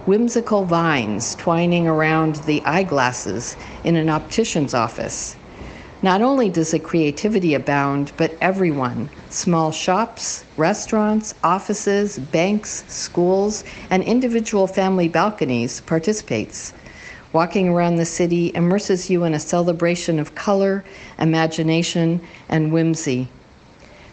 whimsical 0.04 0.66
vines 0.66 1.34
twining 1.36 1.88
around 1.88 2.34
the 2.44 2.62
eyeglasses 2.66 3.56
in 3.82 3.96
an 3.96 4.10
optician's 4.10 4.74
office. 4.74 5.36
Not 6.04 6.20
only 6.20 6.50
does 6.50 6.72
the 6.72 6.80
creativity 6.80 7.54
abound, 7.54 8.10
but 8.16 8.36
everyone 8.40 9.08
small 9.28 9.70
shops, 9.70 10.44
restaurants, 10.56 11.32
offices, 11.44 12.18
banks, 12.18 12.82
schools, 12.88 13.62
and 13.88 14.02
individual 14.02 14.66
family 14.66 15.06
balconies 15.06 15.80
participates. 15.82 16.72
Walking 17.32 17.68
around 17.68 17.96
the 17.96 18.04
city 18.04 18.50
immerses 18.56 19.10
you 19.10 19.22
in 19.22 19.32
a 19.32 19.38
celebration 19.38 20.18
of 20.18 20.34
color, 20.34 20.84
imagination, 21.20 22.20
and 22.48 22.72
whimsy. 22.72 23.28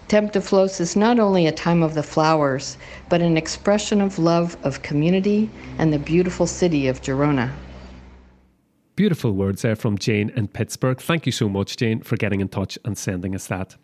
Temp 0.07 0.31
de 0.31 0.41
Flos 0.41 0.79
is 0.79 0.95
not 0.95 1.17
only 1.19 1.47
a 1.47 1.51
time 1.51 1.81
of 1.81 1.95
the 1.95 2.03
flowers, 2.03 2.77
but 3.09 3.21
an 3.21 3.35
expression 3.35 3.99
of 3.99 4.19
love 4.19 4.55
of 4.63 4.83
community 4.83 5.49
and 5.79 5.91
the 5.91 5.99
beautiful 5.99 6.45
city 6.45 6.87
of 6.87 7.01
Girona. 7.01 7.51
Beautiful 8.99 9.31
words 9.31 9.61
there 9.61 9.77
from 9.77 9.97
Jane 9.97 10.29
in 10.35 10.49
Pittsburgh. 10.49 10.99
Thank 10.99 11.25
you 11.25 11.31
so 11.31 11.47
much, 11.47 11.77
Jane, 11.77 12.01
for 12.01 12.17
getting 12.17 12.41
in 12.41 12.49
touch 12.49 12.77
and 12.83 12.97
sending 12.97 13.33
us 13.33 13.47
that. 13.47 13.77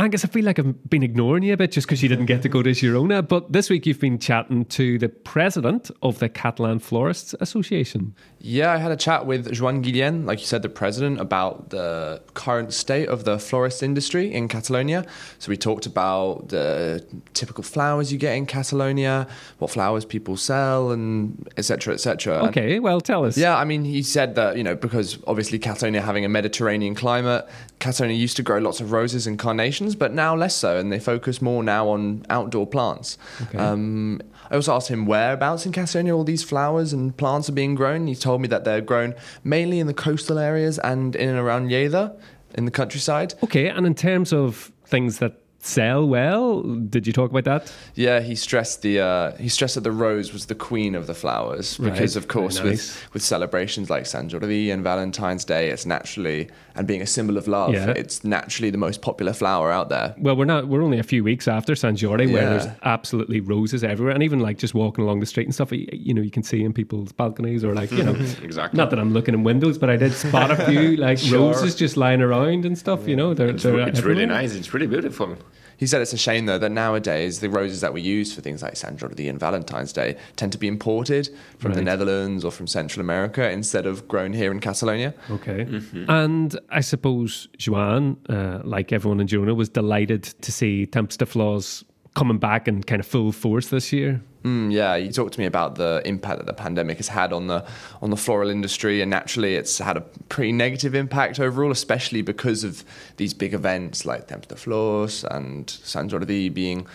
Angus, 0.00 0.24
I 0.24 0.28
feel 0.28 0.44
like 0.44 0.60
I've 0.60 0.88
been 0.88 1.02
ignoring 1.02 1.42
you 1.42 1.52
a 1.52 1.56
bit 1.56 1.72
just 1.72 1.88
because 1.88 2.04
you 2.04 2.08
didn't 2.08 2.26
get 2.26 2.42
to 2.42 2.48
go 2.48 2.62
to 2.62 2.70
Girona. 2.70 3.26
But 3.26 3.52
this 3.52 3.68
week 3.68 3.84
you've 3.84 3.98
been 3.98 4.20
chatting 4.20 4.64
to 4.66 4.96
the 4.96 5.08
president 5.08 5.90
of 6.02 6.20
the 6.20 6.28
Catalan 6.28 6.78
Florists 6.78 7.34
Association. 7.40 8.14
Yeah, 8.38 8.72
I 8.72 8.76
had 8.76 8.92
a 8.92 8.96
chat 8.96 9.26
with 9.26 9.52
Joan 9.52 9.82
Guillén, 9.82 10.24
like 10.24 10.38
you 10.38 10.46
said, 10.46 10.62
the 10.62 10.68
president, 10.68 11.20
about 11.20 11.70
the 11.70 12.22
current 12.34 12.72
state 12.72 13.08
of 13.08 13.24
the 13.24 13.40
florist 13.40 13.82
industry 13.82 14.32
in 14.32 14.46
Catalonia. 14.46 15.04
So 15.40 15.50
we 15.50 15.56
talked 15.56 15.86
about 15.86 16.50
the 16.50 17.04
typical 17.34 17.64
flowers 17.64 18.12
you 18.12 18.18
get 18.18 18.36
in 18.36 18.46
Catalonia, 18.46 19.26
what 19.58 19.72
flowers 19.72 20.04
people 20.04 20.36
sell, 20.36 20.92
and 20.92 21.48
etc. 21.56 21.94
etc. 21.94 22.46
Okay, 22.46 22.78
well, 22.78 23.00
tell 23.00 23.24
us. 23.24 23.36
Yeah, 23.36 23.56
I 23.56 23.64
mean, 23.64 23.84
he 23.84 24.04
said 24.04 24.36
that, 24.36 24.56
you 24.56 24.62
know, 24.62 24.76
because 24.76 25.18
obviously 25.26 25.58
Catalonia 25.58 26.02
having 26.02 26.24
a 26.24 26.28
Mediterranean 26.28 26.94
climate, 26.94 27.48
Catalonia 27.80 28.16
used 28.16 28.36
to 28.36 28.44
grow 28.44 28.58
lots 28.58 28.80
of 28.80 28.92
roses 28.92 29.26
and 29.26 29.36
carnations, 29.40 29.87
but 29.94 30.12
now 30.12 30.34
less 30.34 30.54
so, 30.54 30.78
and 30.78 30.92
they 30.92 30.98
focus 30.98 31.40
more 31.42 31.62
now 31.62 31.88
on 31.88 32.24
outdoor 32.30 32.66
plants. 32.66 33.18
Okay. 33.42 33.58
Um, 33.58 34.20
I 34.50 34.54
also 34.54 34.74
asked 34.74 34.88
him 34.88 35.06
whereabouts 35.06 35.66
in 35.66 35.72
Catalonia 35.72 36.16
all 36.16 36.24
these 36.24 36.42
flowers 36.42 36.92
and 36.92 37.16
plants 37.16 37.48
are 37.48 37.52
being 37.52 37.74
grown. 37.74 38.06
He 38.06 38.14
told 38.14 38.40
me 38.40 38.48
that 38.48 38.64
they're 38.64 38.80
grown 38.80 39.14
mainly 39.44 39.78
in 39.78 39.86
the 39.86 39.94
coastal 39.94 40.38
areas 40.38 40.78
and 40.78 41.14
in 41.14 41.28
and 41.28 41.38
around 41.38 41.68
Lleida, 41.68 42.18
in 42.54 42.64
the 42.64 42.70
countryside. 42.70 43.34
Okay, 43.44 43.68
and 43.68 43.86
in 43.86 43.94
terms 43.94 44.32
of 44.32 44.72
things 44.86 45.18
that 45.18 45.40
sell 45.68 46.06
well, 46.08 46.62
did 46.62 47.06
you 47.06 47.12
talk 47.12 47.30
about 47.30 47.44
that? 47.44 47.72
Yeah, 47.94 48.20
he 48.20 48.34
stressed 48.34 48.82
the 48.82 49.00
uh, 49.00 49.36
he 49.36 49.48
stressed 49.48 49.74
that 49.76 49.84
the 49.84 49.92
rose 49.92 50.32
was 50.32 50.46
the 50.46 50.54
queen 50.54 50.94
of 50.94 51.06
the 51.06 51.14
flowers 51.14 51.78
Right, 51.78 51.92
because, 51.92 52.16
of 52.16 52.28
course, 52.28 52.58
very 52.58 52.70
with 52.70 53.08
with 53.14 53.22
celebrations 53.22 53.90
like 53.90 54.06
Sant 54.06 54.32
Jordi 54.32 54.72
and 54.72 54.82
Valentine's 54.82 55.44
Day, 55.44 55.68
it's 55.70 55.86
naturally 55.86 56.48
and 56.74 56.86
being 56.86 57.02
a 57.02 57.06
symbol 57.06 57.36
of 57.36 57.48
love, 57.48 57.74
Yeah. 57.74 57.90
it's 57.90 58.22
naturally 58.24 58.70
the 58.70 58.78
most 58.78 59.02
popular 59.02 59.32
flower 59.32 59.70
out 59.72 59.88
there. 59.88 60.14
Well, 60.18 60.36
we're 60.36 60.44
not. 60.44 60.68
We're 60.68 60.82
only 60.82 60.98
a 60.98 61.02
few 61.02 61.24
weeks 61.24 61.48
after 61.48 61.74
Sant 61.74 61.98
Jordi, 61.98 62.32
where 62.32 62.48
there's 62.50 62.66
absolutely 62.84 63.40
roses 63.40 63.82
everywhere, 63.84 64.14
and 64.14 64.22
even 64.22 64.38
like 64.40 64.58
just 64.58 64.74
walking 64.74 65.04
along 65.04 65.20
the 65.20 65.26
street 65.26 65.46
and 65.46 65.54
stuff, 65.54 65.72
you, 65.72 66.14
know, 66.14 66.22
you 66.22 66.30
can 66.30 66.42
see 66.44 66.62
in 66.62 66.72
people's 66.72 67.12
balconies 67.12 67.64
or 67.64 67.74
like 67.74 67.90
you 67.92 68.04
know, 68.04 68.14
Exactly. 68.42 68.76
Not 68.76 68.90
that 68.90 68.98
I'm 68.98 69.12
looking 69.12 69.34
in 69.34 69.42
windows, 69.44 69.76
but 69.78 69.90
I 69.90 69.96
did 69.96 70.12
spot 70.12 70.50
a 70.50 70.56
few 70.66 70.96
like 71.06 71.18
Sure. 71.18 71.38
roses 71.52 71.74
just 71.74 71.96
lying 71.96 72.22
around 72.22 72.64
and 72.64 72.78
stuff. 72.78 73.08
You 73.08 73.16
know, 73.16 73.34
they're, 73.34 73.48
It's, 73.48 73.62
they're 73.64 73.88
it's 73.88 74.02
really 74.02 74.26
nice. 74.26 74.54
It's 74.54 74.72
really 74.72 74.86
beautiful. 74.86 75.36
He 75.78 75.86
said 75.86 76.02
it's 76.02 76.12
a 76.12 76.18
shame 76.18 76.46
though 76.46 76.58
that 76.58 76.70
nowadays 76.70 77.40
the 77.40 77.48
roses 77.48 77.80
that 77.80 77.94
we 77.94 78.02
use 78.02 78.34
for 78.34 78.40
things 78.42 78.62
like 78.62 78.76
Sant 78.76 78.98
Jordi 78.98 79.30
and 79.30 79.40
Valentine's 79.40 79.92
Day 79.92 80.16
tend 80.36 80.52
to 80.52 80.58
be 80.58 80.68
imported 80.68 81.30
from 81.58 81.72
the 81.72 81.82
Netherlands 81.82 82.44
or 82.44 82.50
from 82.50 82.66
Central 82.66 83.00
America 83.00 83.48
instead 83.50 83.86
of 83.86 84.06
grown 84.08 84.32
here 84.32 84.50
in 84.50 84.60
Catalonia. 84.60 85.14
Okay. 85.30 85.64
Mm-hmm. 85.64 86.10
And 86.10 86.58
I 86.70 86.80
suppose 86.80 87.48
Joanne, 87.56 88.16
uh, 88.28 88.60
like 88.64 88.92
everyone 88.92 89.20
in 89.20 89.28
Girona, 89.28 89.54
was 89.56 89.68
delighted 89.68 90.24
to 90.24 90.52
see 90.52 90.84
Temps 90.84 91.16
de 91.16 91.26
Flors 91.26 91.84
coming 92.18 92.38
back 92.38 92.66
in 92.66 92.82
kind 92.82 92.98
of 93.00 93.06
full 93.06 93.30
force 93.30 93.68
this 93.68 93.92
year. 93.92 94.20
Mm, 94.42 94.72
yeah, 94.72 94.96
you 94.96 95.12
talked 95.12 95.34
to 95.34 95.40
me 95.40 95.46
about 95.46 95.76
the 95.76 96.02
impact 96.04 96.38
that 96.38 96.46
the 96.46 96.52
pandemic 96.52 96.96
has 96.96 97.08
had 97.08 97.32
on 97.32 97.46
the 97.46 97.64
on 98.02 98.10
the 98.10 98.16
floral 98.16 98.50
industry, 98.50 99.00
and 99.00 99.10
naturally, 99.10 99.54
it's 99.54 99.78
had 99.78 99.96
a 99.96 100.00
pretty 100.28 100.52
negative 100.52 100.94
impact 100.94 101.38
overall, 101.38 101.70
especially 101.70 102.22
because 102.22 102.64
of 102.64 102.84
these 103.16 103.34
big 103.34 103.54
events 103.54 104.04
like 104.04 104.26
Temps 104.26 104.48
de 104.48 104.56
Flors 104.56 105.24
and 105.24 105.70
Sant 105.70 106.10
Jordi 106.10 106.52
being 106.52 106.86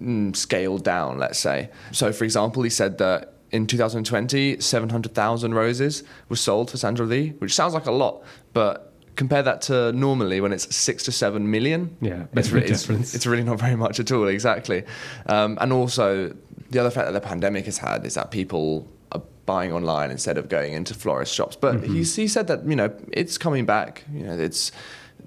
mm, 0.00 0.34
scaled 0.34 0.84
down. 0.84 1.18
Let's 1.18 1.38
say. 1.38 1.70
So, 1.92 2.12
for 2.12 2.24
example, 2.24 2.62
he 2.62 2.70
said 2.70 2.98
that. 2.98 3.32
In 3.52 3.68
2020, 3.68 4.60
700,000 4.60 5.54
roses 5.54 6.02
were 6.28 6.36
sold 6.36 6.68
for 6.68 6.76
Sant 6.76 6.98
Jordi, 6.98 7.40
which 7.40 7.54
sounds 7.54 7.74
like 7.74 7.86
a 7.86 7.92
lot, 7.92 8.24
but 8.52 8.92
compare 9.16 9.42
that 9.42 9.62
to 9.62 9.92
normally 9.92 10.40
when 10.40 10.52
it's 10.52 10.74
six 10.74 11.02
to 11.04 11.12
seven 11.12 11.50
million. 11.50 11.96
Yeah, 12.00 12.26
it's, 12.34 12.50
big 12.50 12.70
it's, 12.70 12.88
it's 13.14 13.26
really 13.26 13.42
not 13.42 13.58
very 13.58 13.76
much 13.76 13.98
at 13.98 14.12
all, 14.12 14.28
exactly. 14.28 14.84
Um, 15.26 15.58
and 15.60 15.72
also, 15.72 16.34
the 16.70 16.78
other 16.78 16.90
fact 16.90 17.06
that 17.06 17.12
the 17.12 17.26
pandemic 17.26 17.64
has 17.64 17.78
had 17.78 18.04
is 18.04 18.14
that 18.14 18.30
people 18.30 18.86
are 19.12 19.22
buying 19.46 19.72
online 19.72 20.10
instead 20.10 20.36
of 20.38 20.48
going 20.48 20.72
into 20.72 20.94
florist 20.94 21.34
shops. 21.34 21.56
But 21.56 21.76
Mm-hmm. 21.76 21.94
he, 21.94 22.04
he 22.04 22.28
said 22.28 22.46
that, 22.48 22.64
you 22.66 22.76
know, 22.76 22.92
it's 23.12 23.38
coming 23.38 23.64
back. 23.66 24.04
You 24.12 24.24
know, 24.24 24.38
it's 24.38 24.72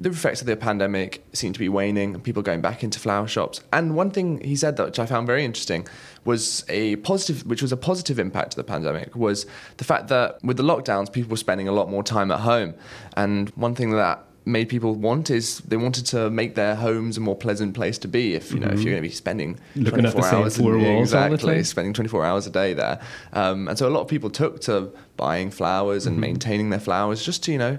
the 0.02 0.10
effects 0.10 0.40
of 0.42 0.48
the 0.48 0.56
pandemic 0.56 1.24
seem 1.34 1.52
to 1.54 1.60
be 1.60 1.68
waning 1.68 2.14
and 2.16 2.24
people 2.24 2.42
going 2.42 2.62
back 2.62 2.84
into 2.84 3.00
flower 3.00 3.28
shops. 3.28 3.62
And 3.74 3.96
one 3.96 4.12
thing 4.12 4.40
he 4.44 4.56
said 4.56 4.78
that 4.78 4.86
which 4.86 5.00
I 5.00 5.06
found 5.06 5.28
very 5.28 5.44
interesting 5.44 5.86
was 6.24 6.64
a 6.70 6.96
positive, 6.98 7.46
which 7.46 7.62
was 7.62 7.72
a 7.72 7.78
positive 7.78 8.18
impact 8.20 8.54
of 8.54 8.56
the 8.58 8.64
pandemic, 8.64 9.16
was 9.16 9.46
the 9.78 9.84
fact 9.84 10.08
that 10.08 10.38
with 10.44 10.58
the 10.58 10.64
lockdowns, 10.64 11.12
people 11.12 11.32
were 11.32 11.38
spending 11.38 11.68
a 11.68 11.72
lot 11.74 11.90
more 11.90 12.04
time 12.04 12.32
at 12.32 12.40
home. 12.40 12.74
And 13.18 13.50
one 13.52 13.76
thing 13.76 13.92
that 13.92 14.24
made 14.46 14.70
people 14.70 14.96
want 14.96 15.30
is 15.30 15.60
they 15.60 15.78
wanted 15.78 16.06
to 16.08 16.30
make 16.30 16.56
their 16.56 16.74
homes 16.76 17.18
a 17.18 17.20
more 17.20 17.36
pleasant 17.36 17.74
place 17.76 17.98
to 18.00 18.08
be. 18.08 18.34
If 18.36 18.52
you 18.54 18.60
know, 18.60 18.68
if 18.68 18.80
Mhm. 18.80 18.84
you're 18.84 18.94
going 18.94 19.04
to 19.04 19.10
be 19.10 19.14
spending 19.14 19.60
Looking 19.76 20.06
at 20.06 20.14
the 20.16 20.22
24 20.22 20.24
same 20.24 20.40
hours, 20.40 20.58
four 20.58 20.78
walls 20.78 21.14
all 21.14 21.28
the 21.28 21.34
exactly, 21.34 21.64
spending 21.64 21.94
24 21.94 22.26
hours 22.26 22.48
a 22.48 22.50
day 22.50 22.74
there, 22.74 23.00
um, 23.34 23.68
and 23.68 23.78
so 23.78 23.88
a 23.88 23.92
lot 23.92 24.02
of 24.02 24.08
people 24.08 24.30
took 24.30 24.62
to 24.62 24.90
buying 25.18 25.52
flowers 25.52 26.08
and 26.08 26.16
Mhm. 26.18 26.22
maintaining 26.22 26.70
their 26.70 26.80
flowers 26.80 27.22
just 27.24 27.44
to 27.44 27.52
you 27.52 27.58
know 27.58 27.78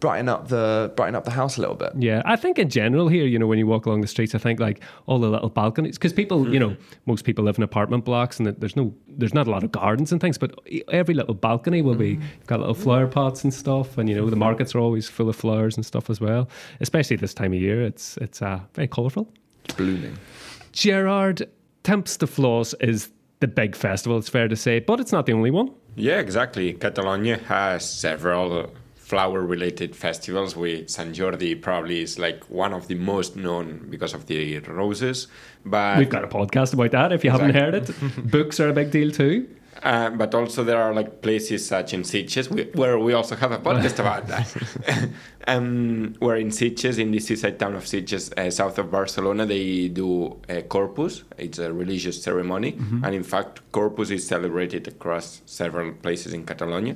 brighten 0.00 0.28
up 0.28 0.48
the 0.48 0.92
brighten 0.96 1.14
up 1.14 1.24
the 1.24 1.30
house 1.30 1.56
a 1.56 1.60
little 1.60 1.76
bit. 1.76 1.92
Yeah, 1.96 2.22
I 2.24 2.36
think 2.36 2.58
in 2.58 2.68
general 2.68 3.08
here, 3.08 3.24
you 3.24 3.38
know, 3.38 3.46
when 3.46 3.58
you 3.58 3.66
walk 3.66 3.86
along 3.86 4.00
the 4.02 4.06
streets, 4.06 4.34
I 4.34 4.38
think 4.38 4.60
like 4.60 4.80
all 5.06 5.18
the 5.18 5.28
little 5.28 5.48
balconies, 5.48 5.96
because 5.96 6.12
people, 6.12 6.52
you 6.52 6.60
know, 6.60 6.76
most 7.06 7.24
people 7.24 7.44
live 7.44 7.56
in 7.56 7.62
apartment 7.62 8.04
blocks, 8.04 8.38
and 8.38 8.46
there's 8.48 8.76
no, 8.76 8.94
there's 9.08 9.34
not 9.34 9.46
a 9.46 9.50
lot 9.50 9.64
of 9.64 9.72
gardens 9.72 10.12
and 10.12 10.20
things, 10.20 10.36
but 10.36 10.58
e, 10.66 10.82
every 10.88 11.14
little 11.14 11.34
balcony 11.34 11.80
will 11.80 11.94
be 11.94 12.10
you've 12.10 12.46
got 12.46 12.60
little 12.60 12.74
flower 12.74 13.06
pots 13.06 13.44
and 13.44 13.54
stuff, 13.54 13.96
and 13.98 14.08
you 14.08 14.14
know, 14.14 14.28
the 14.28 14.36
markets 14.36 14.74
are 14.74 14.80
always 14.80 15.08
full 15.08 15.28
of 15.28 15.36
flowers 15.36 15.76
and 15.76 15.86
stuff 15.86 16.10
as 16.10 16.20
well. 16.20 16.48
Especially 16.80 17.16
this 17.16 17.34
time 17.34 17.52
of 17.52 17.60
year, 17.60 17.82
it's 17.82 18.16
it's 18.18 18.42
uh, 18.42 18.60
very 18.74 18.88
colourful. 18.88 19.32
blooming. 19.76 20.18
Gerard, 20.72 21.48
Temps 21.82 22.16
de 22.16 22.26
Flors 22.26 22.74
is 22.80 23.10
the 23.40 23.48
big 23.48 23.76
festival, 23.76 24.18
it's 24.18 24.28
fair 24.28 24.48
to 24.48 24.56
say, 24.56 24.80
but 24.80 25.00
it's 25.00 25.12
not 25.12 25.26
the 25.26 25.32
only 25.32 25.50
one. 25.50 25.70
Yeah, 25.96 26.18
exactly. 26.18 26.72
Catalonia 26.72 27.38
has 27.38 27.88
several 27.88 28.70
flower 29.14 29.40
related 29.42 29.94
festivals 29.94 30.56
with 30.56 30.90
Sant 30.90 31.14
Jordi 31.16 31.52
probably 31.68 32.00
is 32.00 32.18
like 32.18 32.40
one 32.50 32.72
of 32.72 32.88
the 32.88 32.96
most 32.96 33.36
known 33.36 33.86
because 33.88 34.12
of 34.12 34.26
the 34.26 34.58
roses 34.80 35.28
but 35.64 35.98
we've 35.98 36.10
got 36.10 36.24
a 36.24 36.32
podcast 36.38 36.74
about 36.74 36.90
that 36.90 37.12
if 37.12 37.22
you 37.22 37.30
exactly. 37.30 37.60
haven't 37.60 37.62
heard 37.62 37.74
it 37.74 38.30
books 38.36 38.58
are 38.58 38.70
a 38.70 38.72
big 38.72 38.90
deal 38.90 39.12
too 39.12 39.36
uh, 39.82 40.10
but 40.10 40.34
also 40.34 40.64
there 40.64 40.80
are 40.80 40.94
like 40.94 41.20
places 41.20 41.66
such 41.66 41.94
in 41.94 42.02
Sitges 42.02 42.46
where 42.74 42.98
we 42.98 43.12
also 43.12 43.34
have 43.36 43.52
a 43.52 43.58
podcast 43.58 43.98
about 43.98 44.26
that. 44.28 44.46
um, 45.48 46.14
where 46.20 46.36
in 46.36 46.48
Sitges, 46.48 46.98
in 46.98 47.10
the 47.10 47.18
seaside 47.18 47.58
town 47.58 47.74
of 47.74 47.84
Sitges, 47.84 48.32
uh, 48.38 48.50
south 48.50 48.78
of 48.78 48.90
Barcelona, 48.90 49.44
they 49.44 49.88
do 49.88 50.40
a 50.48 50.62
Corpus. 50.62 51.24
It's 51.38 51.58
a 51.58 51.72
religious 51.72 52.22
ceremony, 52.22 52.72
mm-hmm. 52.72 53.04
and 53.04 53.14
in 53.14 53.24
fact, 53.24 53.60
Corpus 53.72 54.10
is 54.10 54.26
celebrated 54.26 54.86
across 54.88 55.42
several 55.44 55.92
places 55.92 56.32
in 56.32 56.46
Catalonia. 56.46 56.94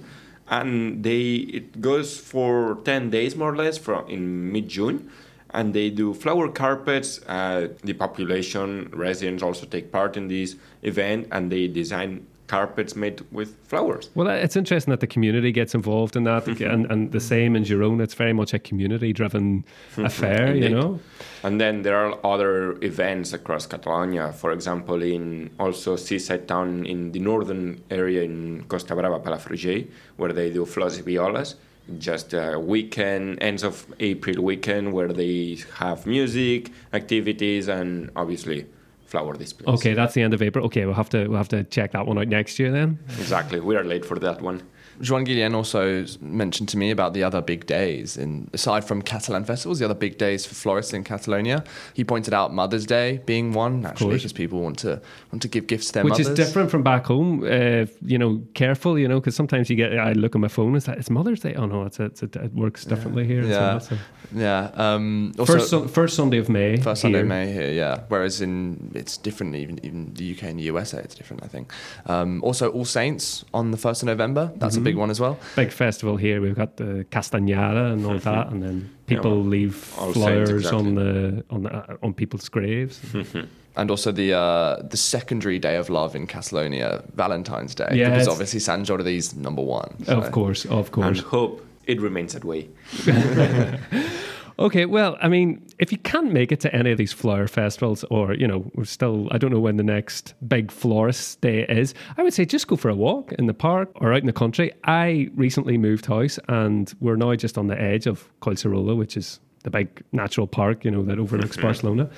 And 0.51 1.03
they 1.05 1.27
it 1.59 1.81
goes 1.81 2.19
for 2.19 2.79
ten 2.85 3.11
days 3.11 3.37
more 3.37 3.53
or 3.53 3.57
less 3.57 3.79
from 3.79 4.09
in 4.09 4.53
mid 4.53 4.69
June 4.69 5.11
and 5.51 5.75
they 5.75 5.91
do 5.91 6.15
flower 6.15 6.49
carpets. 6.49 7.21
Uh, 7.27 7.69
the 7.83 7.93
population 7.93 8.91
residents 8.93 9.43
also 9.43 9.67
take 9.67 9.91
part 9.91 10.17
in 10.17 10.29
this 10.29 10.57
event, 10.83 11.29
and 11.33 11.51
they 11.51 11.69
design 11.69 12.27
carpets 12.49 12.97
made 12.97 13.25
with 13.31 13.55
flowers. 13.69 14.11
Well, 14.15 14.27
it's 14.29 14.57
interesting 14.57 14.91
that 14.91 15.01
the 15.01 15.07
community 15.07 15.53
gets 15.53 15.75
involved 15.75 16.17
in 16.17 16.25
that, 16.25 16.45
mm-hmm. 16.45 16.65
and, 16.65 16.91
and 16.91 17.13
the 17.13 17.21
same 17.21 17.55
in 17.55 17.63
Girona. 17.63 18.03
It's 18.03 18.15
very 18.15 18.33
much 18.33 18.53
a 18.55 18.59
community-driven 18.59 19.63
mm-hmm. 19.63 20.05
affair, 20.05 20.57
you 20.57 20.71
know. 20.71 20.99
And 21.45 21.61
then 21.61 21.83
there 21.83 21.97
are 21.97 22.19
other 22.25 22.77
events 22.83 23.33
across 23.33 23.67
Catalonia. 23.67 24.33
For 24.33 24.51
example, 24.53 25.03
in 25.03 25.51
also 25.61 25.97
seaside 25.97 26.49
town 26.49 26.87
in 26.87 27.13
the 27.13 27.21
northern 27.21 27.83
area 27.91 28.23
in 28.23 28.65
Costa 28.69 28.95
Brava, 28.97 29.21
Palafrugell, 29.21 29.87
where 30.17 30.33
they 30.33 30.51
do 30.51 30.65
flors 30.65 30.97
y 30.97 31.03
violas. 31.03 31.55
Just 31.99 32.35
a 32.35 32.59
weekend, 32.59 33.43
ends 33.43 33.63
of 33.63 33.87
April 34.01 34.43
weekend, 34.45 34.93
where 34.93 35.09
they 35.09 35.59
have 35.77 36.07
music, 36.07 36.71
activities, 36.93 37.69
and 37.69 38.11
obviously 38.15 38.67
flower 39.09 39.35
displays. 39.35 39.69
Okay, 39.81 39.95
that's 39.95 40.15
the 40.15 40.23
end 40.23 40.35
of 40.35 40.43
April. 40.43 40.67
Okay, 40.67 40.85
we'll 40.85 40.95
have 40.95 41.09
to 41.11 41.27
we'll 41.27 41.39
have 41.39 41.49
to 41.49 41.65
check 41.65 41.93
that 41.93 42.07
one 42.07 42.19
out 42.19 42.29
next 42.29 42.59
year 42.59 42.71
then. 42.71 42.99
Exactly, 43.19 43.59
we 43.59 43.75
are 43.75 43.85
late 43.85 44.05
for 44.05 44.19
that 44.19 44.41
one. 44.41 44.63
Joan 45.01 45.25
Guillen 45.25 45.55
also 45.55 46.05
mentioned 46.21 46.69
to 46.71 46.77
me 46.77 46.91
about 46.91 47.15
the 47.15 47.23
other 47.23 47.41
big 47.41 47.67
days. 47.67 48.17
And 48.17 48.51
aside 48.53 48.85
from 48.85 49.03
Catalan 49.03 49.45
festivals, 49.45 49.79
the 49.79 49.85
other 49.85 49.95
big 49.95 50.19
days 50.19 50.45
for 50.45 50.55
florists 50.55 50.93
in 50.93 51.05
Catalonia, 51.05 51.65
he 51.95 52.05
pointed 52.05 52.35
out 52.35 52.53
Mother's 52.53 52.87
Day 52.87 53.21
being 53.27 53.53
one. 53.53 53.81
Naturally, 53.81 54.17
because 54.17 54.33
people 54.33 54.61
want 54.61 54.79
to 54.81 55.01
want 55.33 55.43
to 55.43 55.49
give 55.49 55.67
gifts 55.67 55.89
to 55.89 55.93
their 55.95 56.05
which 56.05 56.13
mothers. 56.13 56.29
is 56.29 56.35
different 56.37 56.71
from 56.71 56.83
back 56.83 57.07
home. 57.07 57.45
Uh, 57.45 57.87
you 58.03 58.19
know, 58.19 58.43
careful. 58.55 58.99
You 58.99 59.09
know, 59.09 59.21
because 59.21 59.37
sometimes 59.37 59.71
you 59.71 59.77
get. 59.77 59.99
I 59.99 60.13
look 60.13 60.35
at 60.35 60.41
my 60.41 60.49
phone. 60.49 60.75
It's 60.75 60.89
like 60.89 60.99
it's 60.99 61.11
Mother's 61.11 61.41
Day. 61.41 61.55
Oh 61.55 61.67
no, 61.67 61.85
it's, 61.85 62.01
a, 62.01 62.05
it's 62.05 62.23
a, 62.23 62.27
it 62.27 62.55
works 62.55 62.85
differently 62.85 63.23
yeah. 63.23 63.29
here. 63.29 63.45
Yeah, 63.45 63.79
so 63.79 63.99
yeah. 64.35 64.71
Um, 64.75 65.33
also, 65.39 65.59
first, 65.59 65.95
first 65.95 66.17
Sunday 66.17 66.39
of 66.39 66.49
May. 66.49 66.77
First 66.77 67.03
Sunday 67.03 67.21
of 67.21 67.27
May 67.27 67.53
here. 67.53 67.71
Yeah. 67.73 68.05
Whereas 68.09 68.41
in 68.41 68.91
it's 68.95 69.17
different. 69.17 69.55
Even 69.55 69.85
even 69.85 70.15
the 70.15 70.33
UK 70.35 70.45
and 70.45 70.59
the 70.59 70.65
USA, 70.65 70.99
it's 70.99 71.15
different. 71.15 71.45
I 71.45 71.49
think. 71.49 71.73
Um, 72.07 72.43
also, 72.43 72.71
All 72.71 72.85
Saints 72.85 73.45
on 73.55 73.71
the 73.71 73.77
first 73.77 74.03
of 74.03 74.07
November. 74.07 74.53
That's. 74.57 74.78
A 74.79 74.85
big 74.85 74.97
one 74.97 75.11
as 75.11 75.21
well. 75.21 75.39
Big 75.57 75.73
festival 75.73 76.17
here. 76.17 76.41
We've 76.41 76.55
got 76.55 76.77
the 76.77 77.07
Castanyada 77.11 77.93
and 77.93 78.07
all 78.07 78.19
that, 78.31 78.49
and 78.49 78.63
then 78.63 78.91
people 79.07 79.31
yeah, 79.31 79.37
well, 79.37 79.45
leave 79.45 79.75
flowers 79.75 80.51
exactly. 80.51 80.79
on 80.79 80.95
the 80.95 81.45
on 81.51 81.63
the, 81.65 81.75
uh, 81.75 81.97
on 82.03 82.15
people's 82.15 82.49
graves. 82.49 83.01
and 83.77 83.91
also 83.91 84.13
the 84.13 84.33
uh, 84.33 84.83
the 84.83 84.97
secondary 84.97 85.59
day 85.59 85.77
of 85.77 85.89
love 85.89 86.17
in 86.17 86.27
Catalonia, 86.27 87.03
Valentine's 87.15 87.75
Day, 87.75 87.89
yes. 87.93 88.11
because 88.11 88.29
obviously 88.29 88.61
Sant 88.61 88.87
Jordi's 88.87 89.35
number 89.35 89.63
one. 89.63 90.05
So. 90.05 90.19
Of 90.19 90.33
course, 90.33 90.65
of 90.67 90.91
course. 90.91 91.07
And 91.07 91.19
hope 91.19 91.65
it 91.87 92.01
remains 92.01 92.35
that 92.35 92.45
way. 92.45 92.69
Okay, 94.61 94.87
well, 94.87 95.17
I 95.21 95.29
mean, 95.29 95.65
if 95.79 95.93
you 95.93 95.99
can't 95.99 96.33
make 96.33 96.51
it 96.51 96.59
to 96.61 96.75
any 96.75 96.91
of 96.91 96.99
these 96.99 97.13
flower 97.13 97.47
festivals, 97.47 98.03
or 98.11 98.35
you 98.35 98.47
know, 98.47 98.69
we're 98.75 98.85
still, 98.85 99.29
I 99.31 99.39
don't 99.39 99.53
know 99.53 99.61
when 99.61 99.77
the 99.77 99.85
next 99.85 100.35
big 100.49 100.73
florist 100.73 101.41
day 101.41 101.65
is. 101.69 101.95
I 102.17 102.25
would 102.25 102.35
say 102.35 102.45
just 102.45 102.67
go 102.67 102.75
for 102.75 102.89
a 102.89 102.95
walk 102.95 103.33
in 103.33 103.47
the 103.47 103.55
park 103.55 103.91
or 103.97 104.13
out 104.13 104.21
in 104.21 104.27
the 104.27 104.33
country. 104.33 104.73
I 104.83 105.31
recently 105.37 105.79
moved 105.79 106.07
house, 106.07 106.41
and 106.49 106.93
we're 107.01 107.15
now 107.15 107.37
just 107.37 107.57
on 107.57 107.69
the 107.69 107.81
edge 107.81 108.09
of 108.09 108.29
Collserola, 108.41 108.97
which 108.97 109.17
is 109.17 109.39
the 109.63 109.71
big 109.71 110.03
natural 110.11 110.49
park, 110.49 110.85
you 110.85 110.91
know, 110.91 111.05
that 111.05 111.21
overlooks 111.21 111.53
mm-hmm. 111.57 111.67
Barcelona 111.67 112.11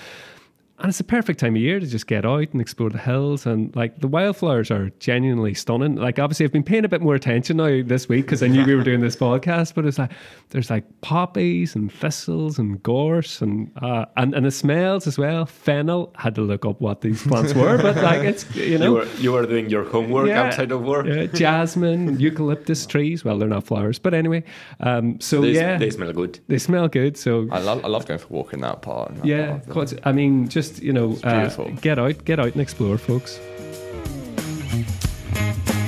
and 0.81 0.89
it's 0.89 0.99
the 0.99 1.05
perfect 1.05 1.39
time 1.39 1.55
of 1.57 1.61
year 1.61 1.79
to 1.79 1.87
just 1.87 2.07
get 2.07 2.25
out 2.25 2.49
and 2.53 2.61
explore 2.61 2.89
the 2.89 2.99
hills. 2.99 3.47
And 3.47 3.75
like 3.77 4.01
the 4.01 4.09
wildflowers 4.09 4.71
are 4.71 4.91
genuinely 4.99 5.55
stunning. 5.55 5.97
Like 5.97 6.19
obviously 6.19 6.45
i've 6.45 6.53
been 6.53 6.63
paying 6.63 6.85
a 6.85 6.89
bit 6.89 7.03
more 7.03 7.15
attention 7.15 7.59
now 7.59 7.83
this 7.85 8.09
week 8.09 8.27
because 8.27 8.43
i 8.43 8.47
knew 8.47 8.65
we 8.65 8.75
were 8.75 8.83
doing 8.83 9.01
this 9.01 9.17
podcast 9.17 9.75
but 9.75 9.85
it's 9.85 9.99
like 9.99 10.11
there's 10.51 10.71
like 10.71 10.85
poppies 11.01 11.75
and 11.75 11.93
thistles 11.93 12.59
and 12.59 12.83
gorse 12.83 13.41
and 13.43 13.71
uh, 13.83 14.07
and 14.17 14.35
and 14.35 14.47
the 14.47 14.51
smells 14.51 15.07
as 15.07 15.19
well. 15.19 15.47
Fennel 15.47 16.13
had 16.17 16.35
to 16.35 16.41
look 16.41 16.65
up 16.65 16.81
what 16.81 17.03
these 17.03 17.23
plants 17.27 17.55
were 17.55 17.77
but 17.77 17.97
like 17.97 18.23
it's 18.23 18.55
you 18.57 18.79
know. 18.79 18.85
you 18.85 18.93
were, 18.93 19.07
you 19.19 19.33
were 19.33 19.47
doing 19.47 19.69
your 19.69 19.85
homework 19.85 20.29
yeah, 20.29 20.43
outside 20.45 20.73
of 20.73 20.83
work. 20.83 21.07
Yeah, 21.07 21.27
jasmine 21.27 22.19
eucalyptus 22.25 22.87
trees. 22.87 23.25
Well 23.25 23.39
they're 23.39 23.49
not 23.49 23.65
flowers 23.65 23.99
but 23.99 24.15
anyway 24.15 24.45
um, 24.81 25.21
so 25.21 25.41
they, 25.41 25.53
yeah. 25.53 25.77
they 25.77 25.91
smell 25.91 26.13
good. 26.13 26.41
They 26.49 26.59
smell 26.59 26.89
good 26.89 27.17
so 27.17 27.49
i 27.51 27.59
love, 27.59 27.85
I 27.85 27.89
love 27.89 28.07
going 28.07 28.19
for 28.19 28.27
a 28.27 28.33
walk 28.33 28.53
in 28.53 28.61
that 28.61 28.83
part 28.83 29.15
that 29.17 29.25
yeah 29.25 29.59
part 29.59 29.93
i 30.05 30.13
mean 30.13 30.49
just 30.49 30.70
just 30.71 30.83
you 30.83 30.93
know 30.93 31.19
uh, 31.25 31.49
get 31.81 31.99
out, 31.99 32.25
get 32.25 32.39
out 32.39 32.53
and 32.53 32.61
explore, 32.61 32.99
folks. 32.99 33.39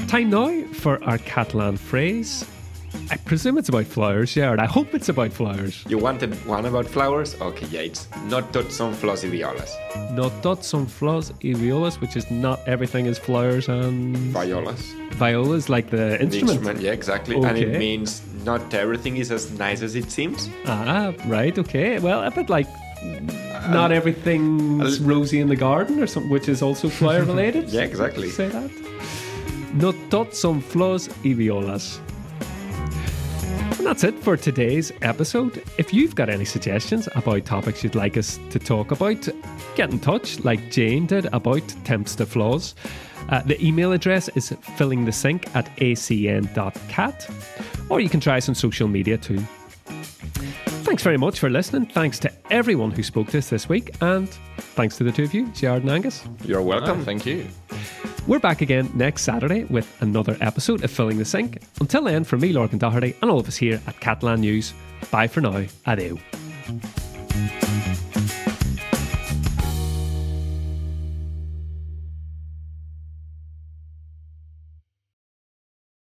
Time 0.08 0.30
now 0.30 0.64
for 0.74 1.02
our 1.04 1.18
Catalan 1.18 1.76
phrase. 1.76 2.44
I 3.10 3.16
presume 3.16 3.58
it's 3.58 3.68
about 3.68 3.86
flowers, 3.86 4.32
Jared. 4.34 4.58
I 4.58 4.66
hope 4.66 4.94
it's 4.94 5.08
about 5.08 5.32
flowers. 5.32 5.84
You 5.86 5.98
wanted 5.98 6.34
one 6.46 6.64
about 6.64 6.86
flowers? 6.86 7.34
Okay, 7.40 7.66
yeah, 7.66 7.80
it's 7.80 8.08
not 8.26 8.52
tot 8.52 8.72
son 8.72 8.94
flors 8.94 9.22
y 9.22 9.30
violas. 9.30 9.76
Not 10.12 10.42
tot 10.42 10.64
son 10.64 10.86
flors 10.86 11.32
y 11.42 11.52
violas, 11.52 12.00
which 12.00 12.16
is 12.16 12.30
not 12.30 12.60
everything 12.66 13.06
is 13.06 13.18
flowers 13.18 13.68
and... 13.68 14.16
Violas. 14.32 14.94
Violas, 15.12 15.68
like 15.68 15.90
the 15.90 16.20
instrument? 16.20 16.30
The 16.30 16.38
instrument, 16.38 16.80
yeah, 16.80 16.92
exactly. 16.92 17.36
Okay. 17.36 17.48
And 17.48 17.58
it 17.58 17.78
means 17.78 18.22
not 18.44 18.72
everything 18.72 19.18
is 19.18 19.30
as 19.30 19.50
nice 19.58 19.82
as 19.82 19.94
it 19.94 20.10
seems. 20.10 20.48
Ah, 20.66 21.12
right, 21.26 21.58
okay. 21.58 21.98
Well, 21.98 22.22
a 22.22 22.30
bit 22.30 22.48
like 22.48 22.68
not 23.70 23.92
everything's 23.92 25.00
rosy 25.00 25.40
in 25.40 25.48
the 25.48 25.56
garden 25.56 26.00
or 26.00 26.06
something, 26.06 26.30
which 26.30 26.48
is 26.48 26.62
also 26.62 26.88
flower 26.88 27.24
related. 27.24 27.68
yeah, 27.68 27.82
exactly. 27.82 28.28
Say 28.28 28.48
that. 28.48 28.70
No 29.74 29.92
tot 30.10 30.34
son 30.34 30.60
flors 30.60 31.08
y 31.24 31.32
violas. 31.32 32.00
And 33.78 33.86
that's 33.86 34.04
it 34.04 34.18
for 34.18 34.36
today's 34.36 34.92
episode. 35.02 35.62
If 35.78 35.92
you've 35.92 36.14
got 36.14 36.28
any 36.28 36.44
suggestions 36.44 37.08
about 37.16 37.46
topics 37.46 37.82
you'd 37.82 37.94
like 37.94 38.16
us 38.16 38.38
to 38.50 38.58
talk 38.58 38.90
about, 38.90 39.28
get 39.74 39.90
in 39.90 39.98
touch 39.98 40.38
like 40.44 40.70
Jane 40.70 41.06
did 41.06 41.26
about 41.32 41.66
Temps 41.84 42.14
de 42.14 42.26
Flors. 42.26 42.74
Uh, 43.28 43.42
the 43.42 43.60
email 43.64 43.92
address 43.92 44.28
is 44.36 44.50
fillingthesink 44.50 45.54
at 45.56 45.74
acn.cat, 45.76 47.28
or 47.88 48.00
you 48.00 48.08
can 48.08 48.20
try 48.20 48.36
us 48.36 48.48
on 48.48 48.54
social 48.54 48.88
media 48.88 49.16
too. 49.16 49.42
Thanks 50.92 51.04
very 51.04 51.16
much 51.16 51.38
for 51.38 51.48
listening. 51.48 51.86
Thanks 51.86 52.18
to 52.18 52.30
everyone 52.50 52.90
who 52.90 53.02
spoke 53.02 53.28
to 53.28 53.38
us 53.38 53.48
this 53.48 53.66
week, 53.66 53.96
and 54.02 54.28
thanks 54.58 54.98
to 54.98 55.04
the 55.04 55.10
two 55.10 55.22
of 55.22 55.32
you, 55.32 55.46
Gerard 55.52 55.84
and 55.84 55.90
Angus. 55.90 56.22
You're 56.44 56.60
welcome. 56.60 57.00
Oh, 57.00 57.04
thank 57.04 57.24
you. 57.24 57.48
We're 58.26 58.38
back 58.38 58.60
again 58.60 58.90
next 58.92 59.22
Saturday 59.22 59.64
with 59.64 59.90
another 60.02 60.36
episode 60.42 60.84
of 60.84 60.90
Filling 60.90 61.16
the 61.16 61.24
Sink. 61.24 61.62
Until 61.80 62.02
then, 62.04 62.24
from 62.24 62.40
me, 62.40 62.52
Lorcan 62.52 62.78
Doherty, 62.78 63.16
and 63.22 63.30
all 63.30 63.40
of 63.40 63.48
us 63.48 63.56
here 63.56 63.80
at 63.86 64.00
Catalan 64.00 64.42
News, 64.42 64.74
bye 65.10 65.28
for 65.28 65.40
now. 65.40 65.64
Adieu. 65.86 66.18